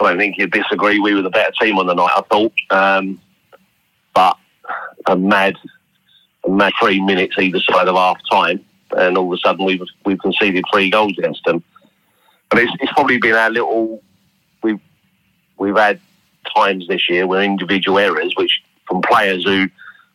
[0.01, 0.99] I don't think you'd disagree.
[0.99, 2.53] We were the better team on the night, I thought.
[2.71, 3.21] Um,
[4.15, 4.37] but
[5.07, 5.57] a mad,
[6.45, 8.65] a mad three minutes either side of half time,
[8.97, 11.63] and all of a sudden we've we've conceded three goals against them.
[12.49, 14.03] But it's, it's probably been our little.
[14.63, 14.81] We've
[15.59, 16.01] we've had
[16.57, 19.69] times this year where individual errors, which from players who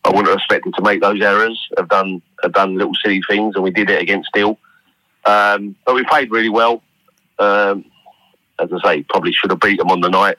[0.03, 3.55] I wouldn't have expected to make those errors, have done have done little silly things,
[3.55, 4.57] and we did it against Deal.
[5.25, 6.83] Um, but we played really well.
[7.39, 7.85] Um,
[8.59, 10.37] as I say, probably should have beat them on the night.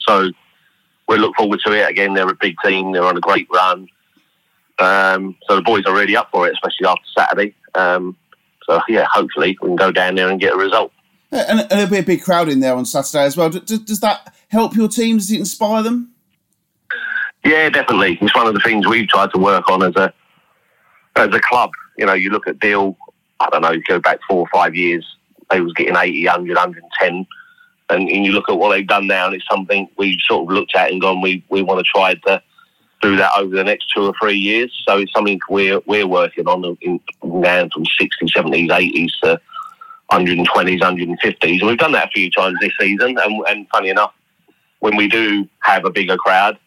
[0.00, 0.30] So
[1.08, 1.88] we look forward to it.
[1.88, 2.92] Again, they're a big team.
[2.92, 3.88] They're on a great run.
[4.78, 7.54] Um, so the boys are really up for it, especially after Saturday.
[7.74, 8.16] Um,
[8.66, 10.92] so yeah, hopefully we can go down there and get a result.
[11.30, 13.50] And, and there'll be a big crowd in there on Saturday as well.
[13.50, 15.18] Does, does that help your team?
[15.18, 16.12] Does it inspire them?
[17.44, 18.18] Yeah, definitely.
[18.20, 20.12] It's one of the things we've tried to work on as a
[21.16, 21.70] as a club.
[21.98, 22.96] You know, you look at Deal,
[23.38, 25.13] I don't know, you go back four or five years,
[25.50, 27.26] they was getting 80, 100, 110.
[27.90, 30.54] And, and you look at what they've done now, and it's something we've sort of
[30.54, 32.42] looked at and gone, we, we want to try to
[33.02, 34.72] do that over the next two or three years.
[34.86, 39.40] So it's something we're we're working on in, from 60s, 70s, 80s to
[40.10, 41.60] 120s, 150s.
[41.60, 43.18] And we've done that a few times this season.
[43.18, 44.14] And, and funny enough,
[44.80, 46.58] when we do have a bigger crowd,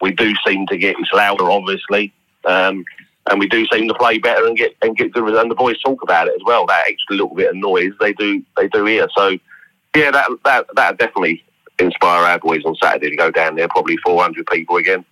[0.00, 2.12] we do seem to get it's louder, obviously,
[2.44, 2.84] um,
[3.28, 5.24] and we do seem to play better and get and get good.
[5.34, 6.66] And the boys talk about it as well.
[6.66, 9.08] That extra little bit of noise they do they do hear.
[9.16, 9.38] So
[9.94, 11.44] yeah, that that that definitely
[11.78, 13.68] inspire our boys on Saturday to go down there.
[13.68, 15.04] Probably 400 people again.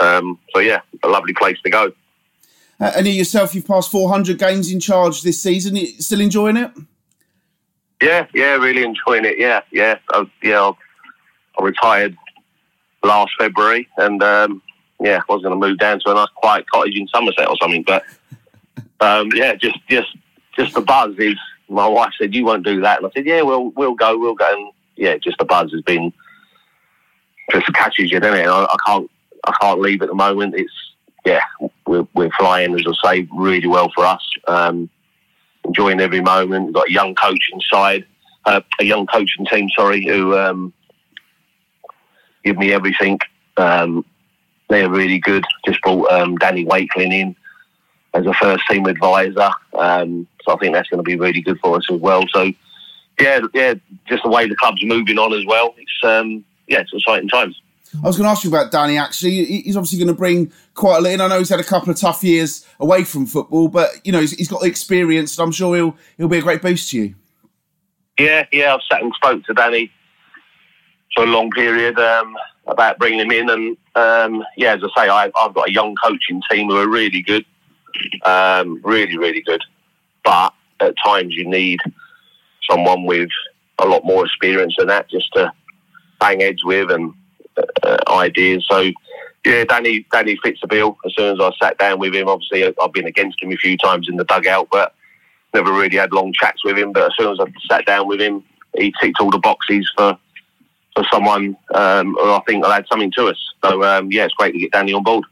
[0.00, 1.92] Um, so yeah, a lovely place to go.
[2.80, 5.76] Uh, and you yourself, you've passed 400 games in charge this season.
[5.76, 6.72] You still enjoying it?
[8.00, 9.38] Yeah, yeah, really enjoying it.
[9.38, 10.72] Yeah, yeah, I, yeah.
[11.58, 12.16] I retired
[13.04, 14.62] last February, and um,
[15.02, 17.56] yeah, I was going to move down to a nice quiet cottage in Somerset or
[17.60, 17.82] something.
[17.82, 18.04] But
[19.00, 20.16] um, yeah, just just
[20.56, 21.36] just the buzz is.
[21.68, 24.34] My wife said you won't do that, and I said yeah, we'll we'll go, we'll
[24.34, 26.12] go, and yeah, just the buzz has been
[27.50, 28.46] just catches you, doesn't it?
[28.46, 29.10] I, I can't
[29.46, 30.54] I can't leave at the moment.
[30.54, 30.72] It's
[31.24, 31.40] yeah,
[31.86, 34.22] we're we're flying as I say really well for us.
[34.46, 34.90] Um,
[35.64, 36.66] enjoying every moment.
[36.66, 38.04] We've got a young coach inside,
[38.44, 40.72] uh, a young coaching team, sorry, who um,
[42.44, 43.18] give me everything.
[43.56, 44.04] Um,
[44.68, 45.44] they're really good.
[45.66, 47.36] Just brought um, Danny Wakelin in
[48.14, 49.50] as a first team advisor.
[49.74, 52.24] Um, so I think that's going to be really good for us as well.
[52.32, 52.52] So
[53.20, 53.74] yeah, yeah,
[54.08, 55.74] just the way the club's moving on as well.
[55.76, 57.60] It's um, yeah, it's exciting times.
[58.02, 58.96] I was going to ask you about Danny.
[58.96, 61.12] Actually, he's obviously going to bring quite a lot.
[61.12, 61.20] In.
[61.20, 64.20] I know he's had a couple of tough years away from football, but you know
[64.20, 66.98] he's, he's got the experience, and I'm sure he'll he'll be a great boost to
[66.98, 67.14] you.
[68.18, 68.74] Yeah, yeah.
[68.74, 69.90] I've sat and spoke to Danny
[71.14, 72.34] for a long period um,
[72.66, 75.94] about bringing him in, and um, yeah, as I say, I, have got a young
[76.02, 77.44] coaching team who are really good,
[78.24, 79.62] um, really, really good.
[80.24, 81.80] But at times you need
[82.70, 83.30] someone with
[83.78, 85.52] a lot more experience than that just to
[86.20, 87.12] bang heads with and
[87.82, 88.64] uh, ideas.
[88.70, 88.90] So
[89.44, 90.96] yeah, Danny Danny fits the bill.
[91.04, 93.76] As soon as I sat down with him, obviously I've been against him a few
[93.76, 94.94] times in the dugout, but
[95.52, 96.92] never really had long chats with him.
[96.92, 98.44] But as soon as I sat down with him,
[98.76, 100.16] he ticked all the boxes for
[100.94, 103.38] for someone um, who I think will add something to us.
[103.64, 105.24] So um, yeah, it's great to get Danny on board.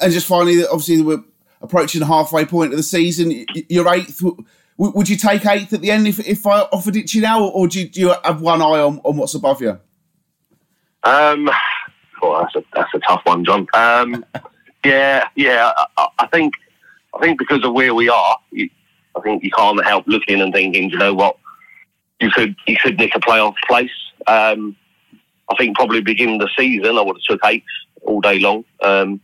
[0.00, 1.22] And just finally, obviously we're
[1.62, 3.46] approaching the halfway point of the season.
[3.68, 4.22] You're eighth.
[4.76, 7.44] Would you take eighth at the end if, if I offered it to you now,
[7.44, 9.78] or do you, do you have one eye on, on what's above you?
[11.02, 11.50] Um,
[12.22, 13.66] well, that's a that's a tough one, John.
[13.74, 14.24] Um,
[14.84, 15.72] yeah, yeah.
[15.96, 16.54] I, I, think
[17.14, 18.68] I think because of where we are, you,
[19.16, 21.36] I think you can't help looking and thinking, you know what,
[22.20, 23.90] you could you could nick a playoff place.
[24.26, 24.76] Um,
[25.50, 27.64] I think probably beginning the season, I would have took eighth
[28.02, 28.64] all day long.
[28.82, 29.20] Um,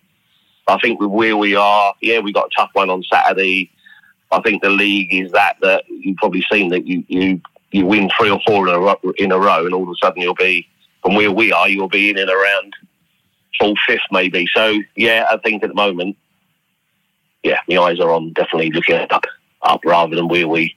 [0.66, 3.70] I think with where we are, yeah, we got a tough one on Saturday.
[4.32, 8.11] I think the league is that that you've probably seen that you you you win
[8.18, 10.35] three or four in a row, in a row and all of a sudden you'll
[10.35, 10.66] be
[11.02, 12.74] from where we are, you'll be in and around
[13.61, 14.48] full fifth maybe.
[14.52, 16.16] So yeah, I think at the moment,
[17.44, 19.24] yeah, my eyes are on definitely looking up
[19.62, 20.74] up rather than where we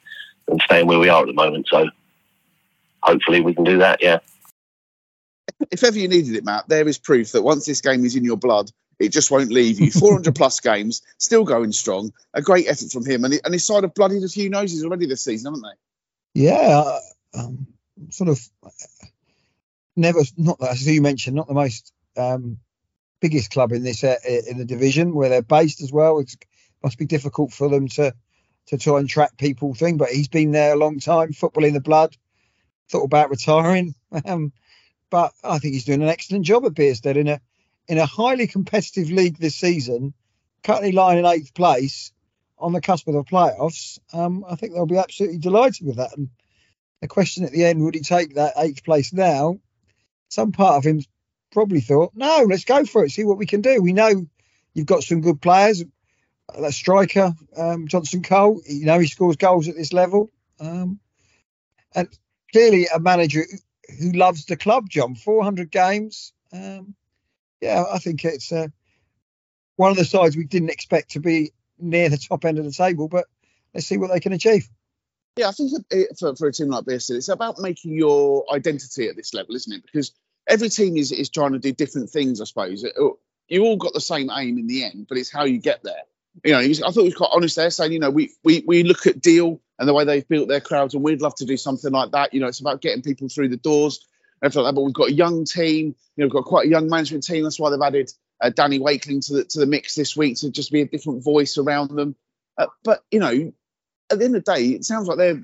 [0.48, 1.68] and staying where we are at the moment.
[1.68, 1.90] So
[3.02, 4.02] hopefully we can do that.
[4.02, 4.20] Yeah.
[5.72, 8.24] If ever you needed it, Matt, there is proof that once this game is in
[8.24, 9.92] your blood, it just won't leave you.
[9.92, 12.14] 400 plus games, still going strong.
[12.34, 15.06] A great effort from him, and, and his side have bloodied a few noses already
[15.06, 16.42] this season, haven't they?
[16.42, 17.00] Yeah,
[17.34, 17.68] um,
[18.10, 18.40] sort of
[19.96, 22.58] never not as you mentioned, not the most um,
[23.20, 24.16] biggest club in this uh,
[24.48, 26.20] in the division where they're based as well.
[26.20, 26.34] It
[26.84, 28.14] must be difficult for them to
[28.68, 29.98] to try and track people thing.
[29.98, 32.16] But he's been there a long time, football in the blood.
[32.90, 34.52] Thought about retiring, um,
[35.10, 37.42] but I think he's doing an excellent job at Bearsted in a
[37.88, 40.14] in a highly competitive league this season.
[40.64, 42.12] Currently lying in eighth place
[42.58, 44.00] on the cusp of the playoffs.
[44.14, 46.16] Um, I think they'll be absolutely delighted with that.
[46.18, 46.30] And
[47.02, 49.60] the question at the end, would he take that eighth place now?
[50.30, 51.02] some part of him
[51.52, 53.82] probably thought, no, let's go for it, see what we can do.
[53.82, 54.26] We know
[54.74, 55.84] you've got some good players.
[56.58, 60.30] That striker, um, Johnson Cole, you know, he scores goals at this level.
[60.60, 61.00] Um,
[61.94, 62.08] and
[62.52, 63.46] clearly a manager
[64.00, 65.16] who loves the club, John.
[65.16, 66.34] 400 games.
[66.54, 66.96] Um,
[67.62, 68.68] yeah, I think it's uh,
[69.76, 72.72] one of the sides we didn't expect to be near the top end of the
[72.72, 73.26] table, but
[73.74, 74.68] let's see what they can achieve.
[75.36, 75.72] Yeah, I think
[76.18, 79.72] for, for a team like Bearsted, it's about making your identity at this level, isn't
[79.72, 79.84] it?
[79.84, 80.12] Because
[80.48, 82.84] every team is, is trying to do different things, I suppose.
[83.48, 86.04] you all got the same aim in the end, but it's how you get there.
[86.44, 88.64] You know, was, I thought he was quite honest there, saying, you know, we, we,
[88.66, 91.46] we look at Deal and the way they've built their crowds, and we'd love to
[91.46, 92.34] do something like that.
[92.34, 94.06] You know, it's about getting people through the doors.
[94.42, 95.96] Like that, but we've got a young team.
[96.16, 97.44] You know, we've got quite a young management team.
[97.44, 98.12] That's why they've added
[98.42, 101.24] uh, Danny Wakeling to the to the mix this week to just be a different
[101.24, 102.16] voice around them.
[102.58, 103.52] Uh, but you know,
[104.10, 105.44] at the end of the day, it sounds like they're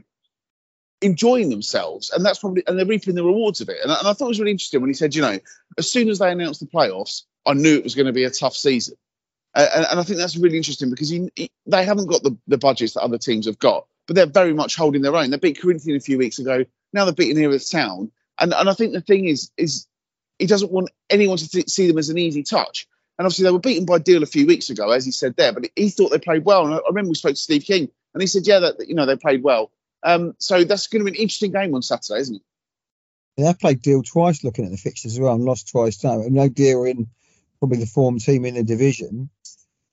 [1.01, 3.77] enjoying themselves, and that's probably and they're reaping the rewards of it.
[3.81, 5.39] And, and I thought it was really interesting when he said, you know,
[5.77, 8.31] as soon as they announced the playoffs, I knew it was going to be a
[8.31, 8.95] tough season.
[9.55, 12.37] Uh, and, and I think that's really interesting because he, he, they haven't got the,
[12.47, 15.29] the budgets that other teams have got, but they're very much holding their own.
[15.29, 16.65] They beat Corinthian a few weeks ago.
[16.91, 19.87] Now they're beating Erith Town, and and I think the thing is is
[20.39, 22.87] he doesn't want anyone to th- see them as an easy touch.
[23.17, 25.53] And obviously they were beaten by Deal a few weeks ago, as he said there,
[25.53, 26.65] but he thought they played well.
[26.65, 28.95] And I I remember we spoke to Steve King, and he said, yeah, that you
[28.95, 29.71] know they played well.
[30.03, 32.35] Um, so that's going to be an interesting game on Saturday, isn't
[33.37, 33.45] it?
[33.45, 36.03] I played Deal twice looking at the fixtures as well and lost twice.
[36.03, 37.07] No, no Deal in
[37.59, 39.29] probably the form team in the division,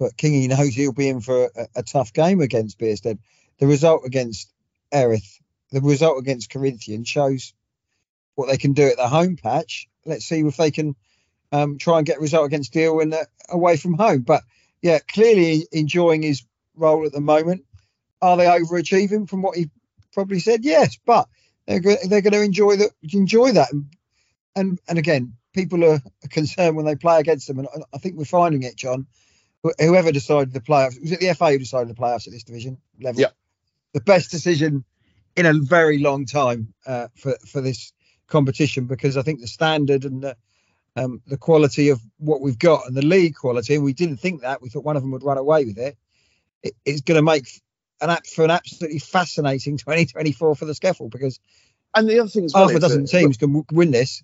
[0.03, 3.19] but Kingy knows he'll be in for a, a tough game against Bearsted.
[3.59, 4.53] The result against
[4.91, 5.39] Erith,
[5.71, 7.55] the result against Corinthian shows
[8.35, 9.89] what they can do at the home patch.
[10.05, 10.97] Let's see if they can
[11.53, 14.23] um, try and get a result against Deal the, away from home.
[14.23, 14.43] But
[14.83, 16.43] yeah, clearly enjoying his
[16.75, 17.65] role at the moment.
[18.21, 19.71] Are they overachieving from what he
[20.13, 20.65] probably said?
[20.65, 21.29] Yes, but
[21.69, 23.87] they're they're going to enjoy that enjoy that and
[24.57, 26.01] and and again people are
[26.31, 29.07] concerned when they play against them and I- think we're finding it John
[29.79, 32.79] whoever decided the playoffs was it the FA who decided the playoffs at this division
[33.01, 33.29] level Yeah.
[33.93, 34.85] the best decision
[35.37, 37.93] in a very long time uh, for for this
[38.27, 40.37] competition because I think the standard and the
[40.97, 44.43] um, the quality of what we've got and the league quality and we didn't think
[44.43, 45.97] that we thought one of them would run away with it,
[46.63, 47.49] it it's going to make
[48.01, 51.39] an app for an absolutely fascinating 2024 for the SCEFL because
[51.95, 54.23] And the other thing as well, half a dozen teams can w- win this.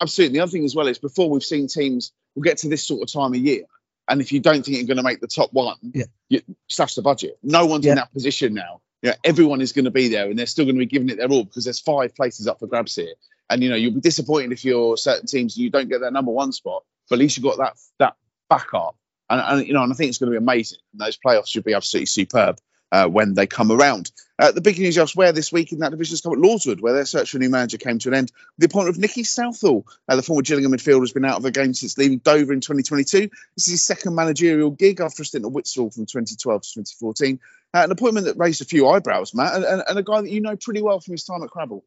[0.00, 0.38] absolutely.
[0.38, 3.02] The other thing as well is before we've seen teams, we'll get to this sort
[3.02, 3.64] of time of year,
[4.08, 6.04] and if you don't think you're going to make the top one, Yeah.
[6.28, 7.38] you slash the budget.
[7.42, 7.92] No one's Yeah.
[7.92, 8.80] in that position now.
[9.02, 11.18] Yeah, everyone is going to be there, and they're still going to be giving it
[11.18, 13.14] their all because there's five places up for grabs here.
[13.50, 16.32] And you know you'll be disappointed if you're certain teams you don't get that number
[16.32, 18.16] one spot, but at least you've got that that
[18.50, 18.96] backup.
[19.30, 20.78] And, and you know, and I think it's going to be amazing.
[20.92, 22.58] And those playoffs should be absolutely superb
[22.92, 24.10] uh, when they come around.
[24.38, 26.92] Uh, the big news elsewhere this week in that division is come at Lordswood, where
[26.92, 28.32] their search for a new manager came to an end.
[28.58, 31.50] The appointment of Nicky Southall, uh, the former Gillingham midfielder, has been out of the
[31.50, 33.30] game since leaving Dover in 2022.
[33.56, 37.40] This is his second managerial gig after a stint at Whitstable from 2012 to 2014.
[37.74, 40.30] Uh, an appointment that raised a few eyebrows, Matt, and, and, and a guy that
[40.30, 41.82] you know pretty well from his time at Crabble.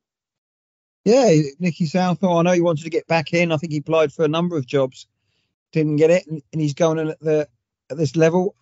[1.06, 2.38] Yeah, Nicky Southall.
[2.38, 3.52] I know he wanted to get back in.
[3.52, 5.08] I think he applied for a number of jobs,
[5.72, 7.48] didn't get it, and, and he's going in at the
[7.90, 8.56] at this level.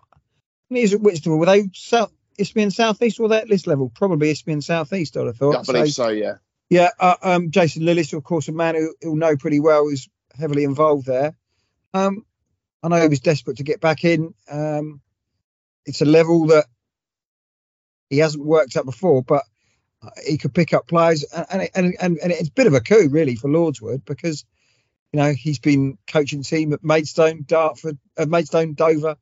[0.70, 1.40] And he's at Whitstable.
[1.40, 3.20] Were they South Isthmian Southeast?
[3.20, 3.90] Or that this level?
[3.90, 5.18] Probably Isthmian Southeast.
[5.18, 5.56] I'd have thought.
[5.56, 6.36] I believe so, yeah.
[6.70, 10.08] Yeah, uh, um, Jason Lillis, of course, a man who who'll know pretty well, is
[10.38, 11.36] heavily involved there.
[11.94, 12.26] Um,
[12.84, 14.34] I know he was desperate to get back in.
[14.50, 15.02] Um,
[15.86, 16.66] it's a level that
[18.10, 19.44] he hasn't worked at before, but
[20.04, 22.82] uh, he could pick up players, and and and, and it's a bit of a
[22.82, 24.46] coup really for Lordswood because
[25.12, 29.18] you know he's been coaching team at Maidstone, Dartford, uh, Maidstone, Dover,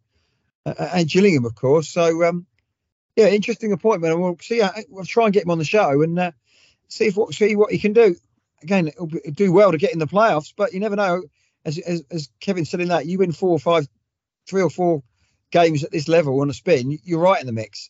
[0.65, 1.87] uh, and Gillingham, of course.
[1.87, 2.45] So um,
[3.17, 4.61] yeah, interesting appointment, and we'll see.
[4.87, 6.17] We'll try and get him on the show and.
[6.17, 6.31] Uh,
[6.87, 8.15] see if what see what he can do.
[8.63, 11.23] Again, it'll, be- do well to get in the playoffs, but you never know.
[11.65, 13.87] As, as as Kevin said in that, you win four or five,
[14.47, 15.03] three or four
[15.51, 17.89] games at this level on a spin, you're right in the mix.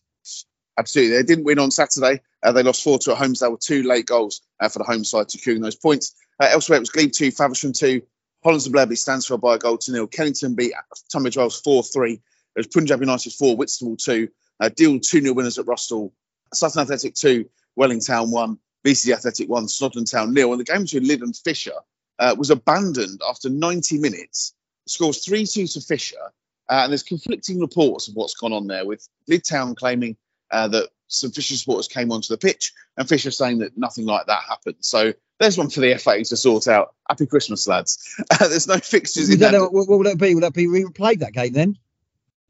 [0.77, 1.17] Absolutely.
[1.17, 2.21] They didn't win on Saturday.
[2.43, 5.03] Uh, they lost 4 2 at Holmesdale were two late goals uh, for the home
[5.03, 6.13] side to securing those points.
[6.39, 8.03] Uh, elsewhere, it was Glebe 2, Faversham 2.
[8.43, 10.05] Hollands and Blair beat Stansfeld by a goal to nil.
[10.05, 10.73] Kennington beat
[11.11, 12.13] Tunbridge Wells 4 3.
[12.13, 12.21] It
[12.55, 14.29] was Punjab United 4, Whitstable 2.
[14.59, 16.11] Uh, Deal 2 0 winners at Rusthall.
[16.53, 18.57] Sutton Athletic 2, Welling Town 1.
[18.85, 20.51] VC Athletic 1, Snodland Town nil.
[20.51, 21.73] And the game between Lydd and Fisher
[22.19, 24.53] uh, was abandoned after 90 minutes.
[24.87, 26.31] Scores score was 3 2 to Fisher.
[26.69, 30.17] Uh, and there's conflicting reports of what's gone on there, with Lydd Town claiming
[30.51, 34.25] uh, that some Fisher supporters came onto the pitch, and Fisher saying that nothing like
[34.27, 34.75] that happened.
[34.81, 36.93] So there's one for the FA to sort out.
[37.09, 38.21] Happy Christmas, lads.
[38.29, 39.53] Uh, there's no fixtures in that.
[39.71, 40.33] what will that be?
[40.33, 41.77] Will that be replayed that game then?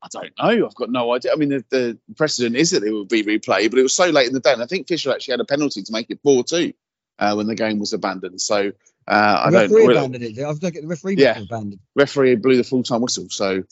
[0.02, 0.66] I don't know.
[0.68, 1.34] I've got no idea.
[1.34, 4.08] I mean, the, the precedent is that it would be replayed, but it was so
[4.10, 6.20] late in the day, and I think Fisher actually had a penalty to make it
[6.24, 6.74] four-two
[7.20, 8.40] uh, when the game was abandoned.
[8.40, 8.72] So
[9.08, 9.62] uh, I don't.
[9.72, 10.44] referee well, abandoned it.
[10.44, 11.40] I was looking at the referee Yeah.
[11.40, 11.80] abandoned.
[11.96, 13.64] referee blew the full-time whistle, so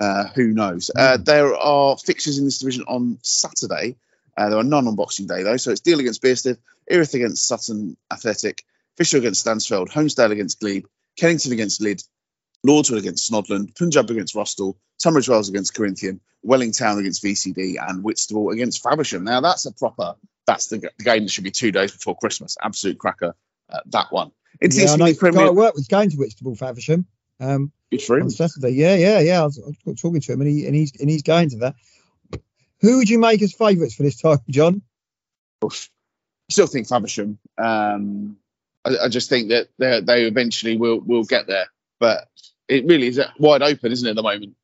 [0.00, 0.90] uh, who knows?
[0.94, 3.96] Uh, there are fixtures in this division on Saturday.
[4.36, 6.58] Uh, there are none on Boxing Day though, so it's Deal against Bearsted,
[6.90, 8.62] Erith against Sutton Athletic,
[8.96, 12.06] Fisher against Stansfeld, Holmesdale against Glebe, Kennington against Lydd,
[12.66, 18.04] Lordswood against Snodland, Punjab against Rusthall, Tunbridge Wells against Corinthian, Welling Town against VCD, and
[18.04, 19.24] Whitstable against Faversham.
[19.24, 20.14] Now that's a proper.
[20.46, 22.56] That's the, the game that should be two days before Christmas.
[22.60, 23.34] Absolute cracker.
[23.70, 24.32] Uh, that one.
[24.60, 25.46] It's Yeah, I Premier.
[25.46, 27.06] at work was going to Whitstable Faversham
[27.40, 28.22] um, him.
[28.24, 28.70] on Saturday.
[28.70, 29.42] Yeah, yeah, yeah.
[29.42, 31.56] I was, I was talking to him, and he and he's and he's going to
[31.58, 31.74] that.
[32.80, 34.82] Who would you make as favourites for this time, John?
[36.50, 37.38] still think Faversham.
[37.58, 38.36] Um,
[38.84, 41.66] I, I just think that they they eventually will will get there,
[42.02, 42.26] but
[42.66, 44.56] it really is wide open, isn't it, at the moment?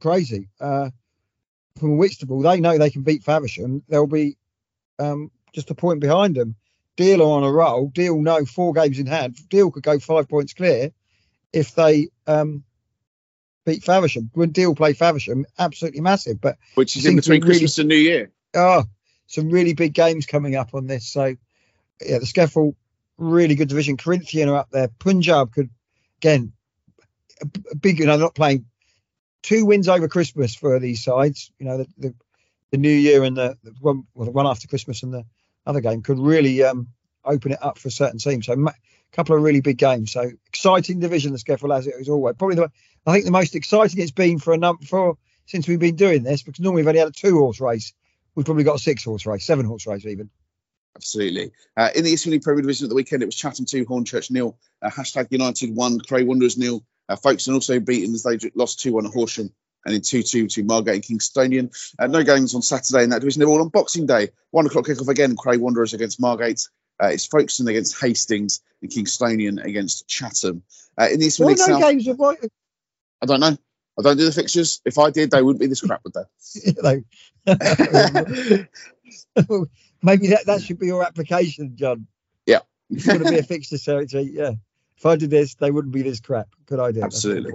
[0.00, 0.48] crazy.
[0.58, 0.88] Uh,
[1.78, 3.82] from Whitstable, they know they can beat Faversham.
[3.86, 4.38] They'll be
[4.98, 6.54] um, just a point behind them.
[6.96, 7.88] Deal are on a roll.
[7.88, 9.36] Deal know four games in hand.
[9.50, 10.90] Deal could go five points clear
[11.52, 12.64] if they um,
[13.66, 14.30] beat Faversham.
[14.32, 16.40] When Deal play Faversham, absolutely massive.
[16.40, 18.30] But Which is in between we really- Christmas and New Year.
[18.54, 18.84] oh,
[19.26, 21.06] some really big games coming up on this.
[21.12, 21.36] So
[22.00, 22.74] yeah, the SCEFL,
[23.18, 23.98] really good division.
[23.98, 24.88] Corinthian are up there.
[24.98, 25.68] Punjab could
[26.18, 26.52] again
[27.80, 27.98] big.
[27.98, 28.66] You know, not playing
[29.42, 31.50] two wins over Christmas for these sides.
[31.58, 32.14] You know, the the,
[32.72, 35.24] the New Year and the, the one well, the one after Christmas and the
[35.66, 36.88] other game could really um,
[37.24, 38.46] open it up for a certain teams.
[38.46, 38.72] So a
[39.12, 40.12] couple of really big games.
[40.12, 42.36] So exciting division the SCEFL has it as always.
[42.36, 42.70] Probably the
[43.06, 46.22] I think the most exciting it's been for a number for since we've been doing
[46.22, 47.92] this because normally we've only had a two horse race.
[48.34, 50.30] We've probably got a six horse race, seven horse race even.
[50.96, 51.52] Absolutely.
[51.76, 54.58] Uh, in the Isthmian Premier Division at the weekend, it was Chatham 2, Hornchurch nil.
[54.80, 56.84] Uh, hashtag United 1, Cray Wanderers nil.
[57.08, 59.52] Uh, Folkestone also beaten as they lost 2 1 to Horsham
[59.84, 61.70] and in 2 2 to Margate and Kingstonian.
[61.98, 63.40] Uh, no games on Saturday in that division.
[63.40, 64.30] They're all on Boxing Day.
[64.50, 66.66] 1 o'clock kickoff again, Cray Wanderers against Margate.
[67.00, 70.62] Uh, it's Folkestone against Hastings and Kingstonian against Chatham.
[70.98, 72.38] Uh, in the East Why Midlands no South, games of right?
[73.22, 73.56] I don't know.
[73.98, 74.80] I don't do the fixtures.
[74.86, 77.04] If I did, they wouldn't be this crap, would they?
[80.02, 82.06] maybe that, that should be your application, John.
[82.46, 82.60] Yeah.
[82.90, 84.30] It's to be a fixture territory.
[84.32, 84.52] Yeah.
[84.96, 86.48] If I did this, they wouldn't be this crap.
[86.66, 87.04] Good idea.
[87.04, 87.52] Absolutely.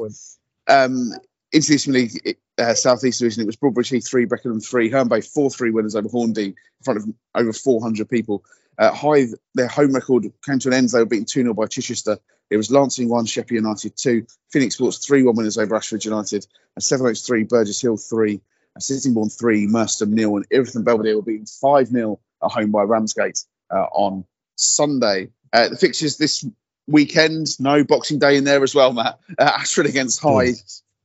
[0.67, 1.13] um,
[1.51, 5.21] the League uh, South East Division, it was Broadbridge Heath 3, Beckenham 3, Herne Bay
[5.21, 8.43] 4 3 winners over Hornby in front of over 400 people.
[8.77, 10.89] Uh, Hythe, their home record came to an end.
[10.89, 12.17] They were beaten 2 0 by Chichester.
[12.49, 16.45] It was Lancing 1, Sheppey United 2, Phoenix Sports 3 1 winners over Ashford United,
[16.75, 18.41] and Sevenoaks 3, Burgess Hill 3,
[18.75, 22.71] and Sittingbourne 3, Merstham nil, and Erith and Belvedere were beaten 5 0 at home
[22.71, 24.25] by Ramsgate uh, on
[24.55, 25.29] Sunday.
[25.53, 26.45] Uh, the fixtures this
[26.87, 29.19] weekend, no Boxing Day in there as well, Matt.
[29.37, 30.55] Uh, Ashford against Hythe.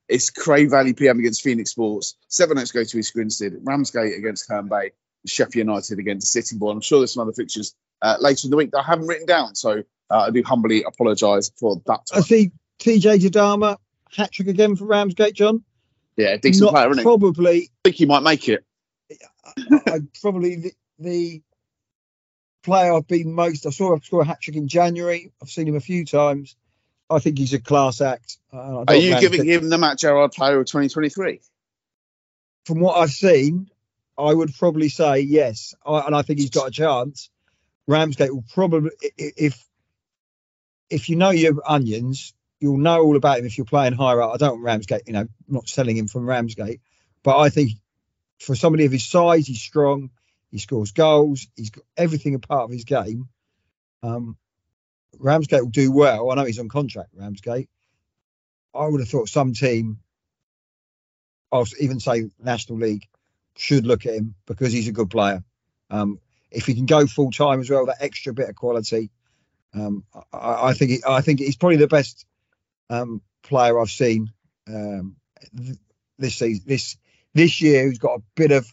[0.09, 2.17] It's Cray Valley PM against Phoenix Sports.
[2.29, 3.57] Sevenoaks go to East Grinstead.
[3.63, 4.93] Ramsgate against Herne Bay.
[5.27, 6.77] Sheppey United against Sittingbourne.
[6.77, 9.27] I'm sure there's some other fixtures uh, later in the week that I haven't written
[9.27, 9.57] down.
[9.57, 12.01] So uh, I do humbly apologise for that.
[12.13, 13.79] I see TJ Jadama,
[14.11, 15.65] hat trick again for Ramsgate, John.
[16.17, 17.05] Yeah, decent Not player, isn't he?
[17.05, 18.65] probably, I think he might make it.
[19.87, 21.43] I, probably the,
[22.63, 23.65] player I've been most.
[23.65, 25.31] I saw him score a hat trick in January.
[25.41, 26.57] I've seen him a few times.
[27.09, 28.39] I think he's a class act.
[28.53, 31.41] Uh, Are you giving him the Matt Gerard player of 2023?
[32.67, 33.71] from what I've seen,
[34.19, 37.31] I would probably say yes, I, and I think he's got a chance.
[37.87, 39.65] Ramsgate will probably, if
[40.91, 44.35] if you know your onions, you'll know all about him if you're playing higher up.
[44.35, 46.81] I don't want Ramsgate, you know, I'm not selling him from Ramsgate,
[47.23, 47.73] but I think
[48.41, 50.11] for somebody of his size, he's strong,
[50.51, 53.29] he scores goals, he's got everything a part of his game.
[54.03, 54.37] Um,
[55.19, 56.31] Ramsgate will do well.
[56.31, 57.69] I know he's on contract, Ramsgate.
[58.75, 60.01] I would have thought some team,
[61.51, 63.07] I'll even say National League,
[63.57, 65.43] should look at him because he's a good player.
[65.91, 66.21] Um,
[66.51, 69.11] if he can go full time as well, that extra bit of quality,
[69.75, 72.27] um, I, I think he, I think he's probably the best
[72.91, 74.33] um, player I've seen
[74.69, 75.17] um,
[75.57, 75.79] th-
[76.19, 76.97] this season, this
[77.35, 77.85] this year.
[77.85, 78.67] Who's got a bit of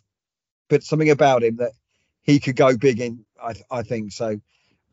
[0.73, 1.71] bit something about him that
[2.23, 3.25] he could go big in.
[3.41, 4.39] I, I think so.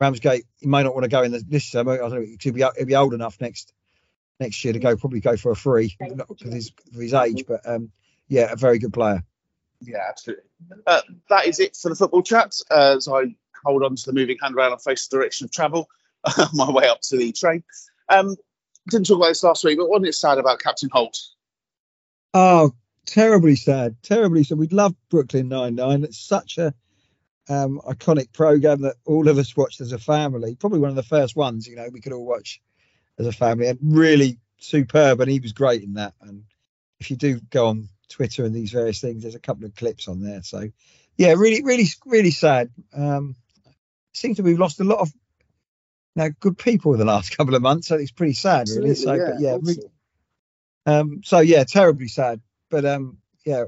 [0.00, 1.94] Ramsgate, he may not want to go in the, this summer.
[1.94, 2.36] I don't know.
[2.40, 3.72] He'll be he'll be old enough next
[4.38, 7.44] next year to go probably go for a free because his for his age.
[7.46, 7.90] But um,
[8.28, 9.22] yeah, a very good player.
[9.80, 10.44] Yeah, absolutely.
[10.86, 12.54] Uh, that is it for the football chat.
[12.70, 15.88] Uh, as I hold on to the moving handrail and face the direction of travel
[16.54, 17.62] my way up to the train.
[18.08, 18.36] Um,
[18.88, 21.18] didn't talk about this last week, but wasn't it sad about Captain Holt?
[22.32, 22.72] Oh,
[23.06, 24.58] terribly sad, terribly sad.
[24.58, 26.04] We love Brooklyn Nine Nine.
[26.04, 26.74] It's such a
[27.48, 30.54] um, iconic program that all of us watched as a family.
[30.54, 32.60] Probably one of the first ones, you know, we could all watch
[33.18, 35.20] as a family, and really superb.
[35.20, 36.14] And he was great in that.
[36.20, 36.44] And
[37.00, 40.08] if you do go on Twitter and these various things, there's a couple of clips
[40.08, 40.42] on there.
[40.42, 40.70] So,
[41.16, 42.70] yeah, really, really, really sad.
[42.94, 43.36] Um,
[44.12, 45.12] seems to we've lost a lot of
[46.14, 47.88] you know, good people in the last couple of months.
[47.88, 48.94] So it's pretty sad, really.
[48.94, 49.90] So, but yeah, re-
[50.86, 52.40] um, so yeah, terribly sad.
[52.70, 53.64] But um, yeah,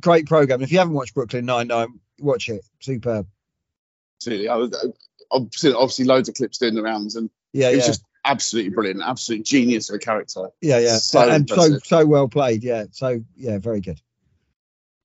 [0.00, 0.62] great program.
[0.62, 2.64] If you haven't watched Brooklyn Nine Nine, watch it.
[2.80, 3.26] Superb.
[4.16, 4.48] Absolutely.
[4.48, 4.92] I was,
[5.32, 8.04] I've seen obviously loads of clips doing the rounds, and Yeah, it was yeah, just
[8.24, 10.48] absolutely brilliant, absolute genius of a character.
[10.60, 10.96] yeah, yeah.
[10.96, 11.84] so and so impressive.
[11.84, 12.64] so well played.
[12.64, 12.84] Yeah.
[12.92, 14.00] So yeah, very good.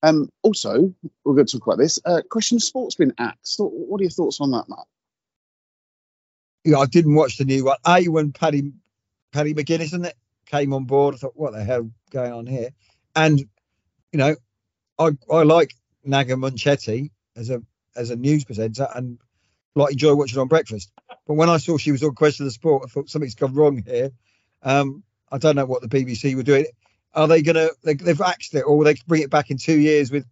[0.01, 1.97] Um, also, we're going to talk about this.
[2.03, 3.57] Uh, question of sport's been axed.
[3.59, 4.85] What are your thoughts on that, Matt?
[6.65, 7.77] Yeah, I didn't watch the new one.
[7.87, 8.71] A when Paddy
[9.31, 10.15] Paddy McGuinness, isn't it,
[10.45, 11.15] came on board.
[11.15, 12.69] I thought, what the hell going on here?
[13.15, 14.35] And you know,
[14.99, 17.61] I I like Naga Munchetty as a
[17.95, 19.19] as a news presenter and
[19.75, 20.91] like enjoy watching on breakfast.
[21.27, 23.53] But when I saw she was on Question of the Sport, I thought something's gone
[23.53, 24.11] wrong here.
[24.61, 26.65] Um, I don't know what the BBC were doing.
[27.13, 27.73] Are they going to?
[27.83, 30.25] They, they've axed it, or will they bring it back in two years with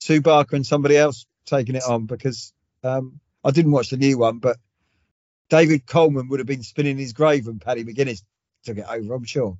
[0.00, 2.06] Sue Barker and somebody else taking it on?
[2.06, 2.52] Because
[2.82, 4.56] um, I didn't watch the new one, but
[5.50, 8.22] David Coleman would have been spinning his grave when Paddy McGuinness
[8.64, 9.14] took it over.
[9.14, 9.58] I'm sure.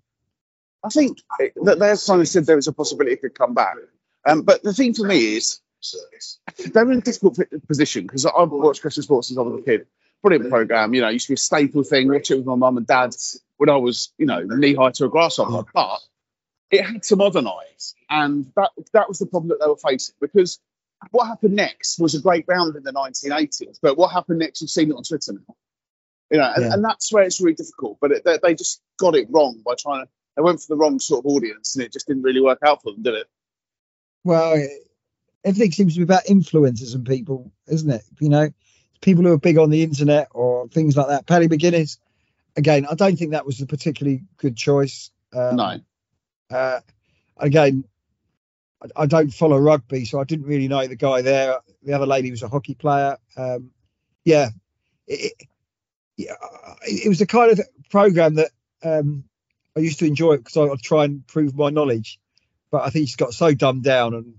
[0.85, 1.19] I think
[1.63, 3.77] that they've kind said there was a possibility it could come back.
[4.27, 5.61] Um, but the thing for me is
[6.73, 9.87] they're in a difficult position because I've watched Christian sports since I was a kid.
[10.23, 12.09] Brilliant program, you know, used to be a staple thing.
[12.09, 13.15] Watch it with my mum and dad
[13.57, 15.69] when I was, you know, knee high to a grasshopper.
[15.75, 15.99] But
[16.71, 20.61] it had to modernise, and that that was the problem that they were facing because
[21.11, 23.79] what happened next was a great round in the 1980s.
[23.83, 25.55] But what happened next, you've seen it on Twitter now.
[26.31, 26.73] You know, and, Yeah.
[26.75, 27.99] and that's where it's really difficult.
[28.01, 30.11] But it, they, they just got it wrong by trying to.
[30.37, 32.83] They went for the wrong sort of audience, and it just didn't really work out
[32.83, 33.27] for them, did it?
[34.25, 34.67] Well,
[35.45, 38.03] everything seems to be about influencers and people, isn't it?
[38.21, 38.51] You know,
[39.01, 41.27] people who are big on the internet or things like that.
[41.27, 41.99] Paddy McGuinness,
[42.57, 45.11] again, I don't think that was a particularly good choice.
[45.35, 45.81] Um, no.
[46.51, 46.81] Uh,
[47.37, 47.85] again,
[48.83, 51.59] I, I don't follow rugby, so I didn't really know the guy there.
[51.83, 53.19] The other lady was a hockey player.
[53.37, 53.71] Um,
[54.25, 54.51] yeah,
[55.07, 55.49] it, it,
[56.17, 56.35] yeah,
[56.83, 57.61] it was the kind of
[57.91, 58.51] program that
[58.85, 59.25] um,
[59.77, 62.19] I used to enjoy it because I would try and prove my knowledge.
[62.71, 64.35] But I think it's got so dumbed down and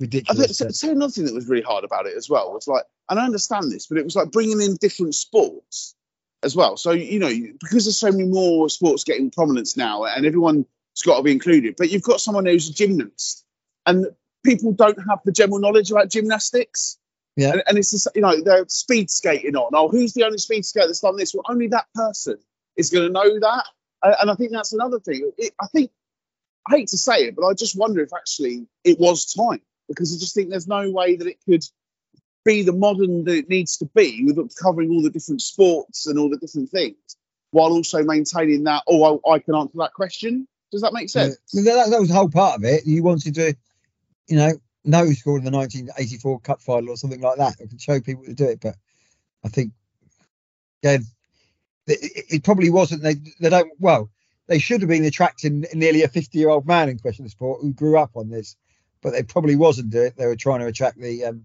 [0.00, 0.40] ridiculous.
[0.40, 2.66] I think so, so another thing that was really hard about it as well was
[2.66, 5.94] like, and I understand this, but it was like bringing in different sports
[6.42, 6.76] as well.
[6.76, 7.30] So you know,
[7.60, 10.66] because there's so many more sports getting prominence now, and everyone's
[11.04, 11.74] got to be included.
[11.76, 13.44] But you've got someone who's a gymnast,
[13.86, 14.06] and
[14.44, 16.98] people don't have the general knowledge about gymnastics.
[17.36, 17.50] Yeah.
[17.50, 19.70] and, and it's just you know they're speed skating on.
[19.74, 21.34] Oh, who's the only speed skater that's done this?
[21.34, 22.38] Well, only that person
[22.76, 23.66] is going to know that,
[24.20, 25.30] and, I think that's another thing.
[25.38, 25.90] It, I think
[26.68, 30.14] I hate to say it, but I just wonder if actually it was time because
[30.14, 31.64] I just think there's no way that it could
[32.44, 36.18] be the modern that it needs to be with covering all the different sports and
[36.18, 36.96] all the different things
[37.50, 40.48] while also maintaining that, oh, I, I can answer that question.
[40.72, 41.38] Does that make sense?
[41.52, 41.62] Yeah.
[41.62, 42.84] That, that was the whole part of it.
[42.84, 43.54] You wanted to,
[44.26, 44.50] you know,
[44.84, 47.56] know who scored in the 1984 Cup final or something like that.
[47.62, 48.74] I can show people to do it, but
[49.44, 49.72] I think
[50.82, 51.04] again,
[51.86, 53.02] it, probably wasn't.
[53.02, 53.70] They they don't.
[53.78, 54.10] Well,
[54.46, 57.60] they should have been attracting nearly a 50 year old man in question of sport
[57.62, 58.56] who grew up on this,
[59.02, 60.16] but they probably wasn't doing it.
[60.16, 61.44] They were trying to attract the um,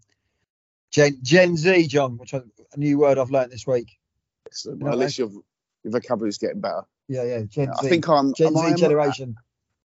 [0.91, 3.97] Gen Gen Z, John, which is a new word I've learned this week.
[4.45, 4.81] Excellent.
[4.81, 5.29] Well, at least your,
[5.83, 6.83] your vocabulary is getting better.
[7.07, 8.33] Yeah, yeah, Gen I Z, think I'm.
[8.33, 9.35] Gen Z I generation.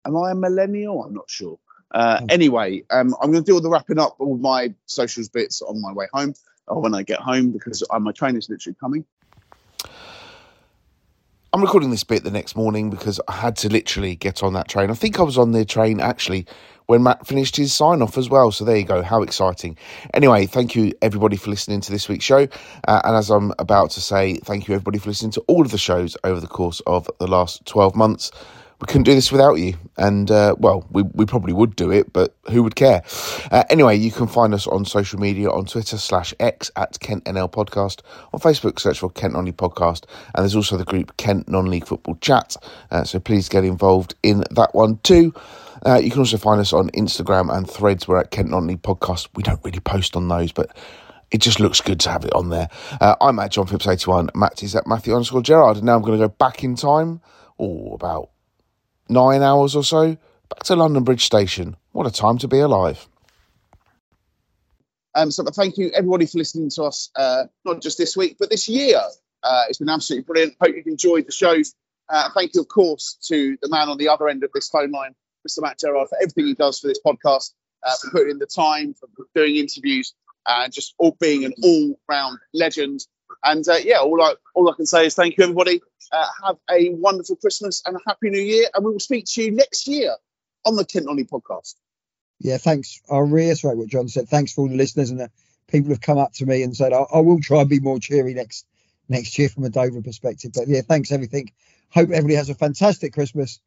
[0.04, 1.02] am I a millennial?
[1.04, 1.58] I'm not sure.
[1.90, 2.26] Uh, Oh.
[2.28, 5.80] Anyway, um, I'm going to do all the wrapping up all my socials bits on
[5.80, 6.34] my way home
[6.66, 9.04] or when I get home because uh, my train is literally coming.
[11.54, 14.66] I'm recording this bit the next morning because I had to literally get on that
[14.66, 14.90] train.
[14.90, 16.46] I think I was on the train actually
[16.86, 18.50] when Matt finished his sign off as well.
[18.50, 19.02] So there you go.
[19.02, 19.78] How exciting.
[20.14, 22.48] Anyway, thank you everybody for listening to this week's show.
[22.88, 25.70] Uh, and as I'm about to say, thank you everybody for listening to all of
[25.70, 28.32] the shows over the course of the last 12 months.
[28.80, 29.74] We couldn't do this without you.
[29.96, 33.02] And, uh, well, we, we probably would do it, but who would care?
[33.50, 37.24] Uh, anyway, you can find us on social media on Twitter slash X at Kent
[37.24, 38.00] NL Podcast.
[38.32, 40.04] On Facebook, search for Kent Non-League Podcast.
[40.34, 42.56] And there's also the group Kent Non-League Football Chat.
[42.90, 45.32] Uh, so please get involved in that one too.
[45.86, 48.08] Uh, you can also find us on Instagram and threads.
[48.08, 49.28] We're at Kent Non-League Podcast.
[49.34, 50.76] We don't really post on those, but
[51.30, 52.68] it just looks good to have it on there.
[53.00, 54.30] Uh, I'm at John Phipps 81.
[54.34, 55.76] Matt is at Matthew underscore Gerard.
[55.76, 57.20] And now I'm going to go back in time,
[57.58, 58.30] oh, about
[59.08, 60.16] nine hours or so,
[60.48, 61.76] back to London Bridge Station.
[61.92, 63.06] What a time to be alive.
[65.14, 68.50] Um, so thank you everybody for listening to us, uh, not just this week, but
[68.50, 69.00] this year.
[69.42, 70.56] Uh, it's been absolutely brilliant.
[70.60, 71.74] Hope you've enjoyed the shows.
[72.08, 74.90] Uh, thank you, of course, to the man on the other end of this phone
[74.90, 75.14] line,
[75.46, 75.62] Mr.
[75.62, 77.52] Matt Gerard, for everything he does for this podcast,
[77.82, 80.14] uh, for putting in the time, for doing interviews,
[80.46, 83.00] and just all being an all-round legend.
[83.42, 85.80] And uh, yeah, all I all I can say is thank you, everybody.
[86.12, 89.42] Uh, have a wonderful Christmas and a happy New Year, and we will speak to
[89.42, 90.14] you next year
[90.64, 91.74] on the Kent Nolly podcast.
[92.40, 93.00] yeah, thanks.
[93.10, 94.28] I'll reiterate what John said.
[94.28, 95.30] Thanks for all the listeners and the
[95.68, 97.98] people have come up to me and said I, I will try and be more
[97.98, 98.66] cheery next
[99.08, 100.52] next year from a Dover perspective.
[100.54, 101.52] But yeah, thanks everything.
[101.90, 103.60] Hope everybody has a fantastic Christmas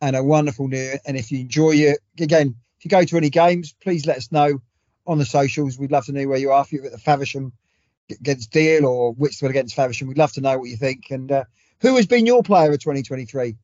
[0.00, 1.00] and a wonderful New Year.
[1.06, 4.32] And if you enjoy it, again, if you go to any games, please let us
[4.32, 4.60] know
[5.06, 5.78] on the socials.
[5.78, 6.62] We'd love to know where you are.
[6.62, 7.52] If you're at the Faversham
[8.20, 11.10] against Deal or Whitstable against Faversham, we'd love to know what you think.
[11.10, 11.44] And uh,
[11.80, 13.56] who has been your player of 2023?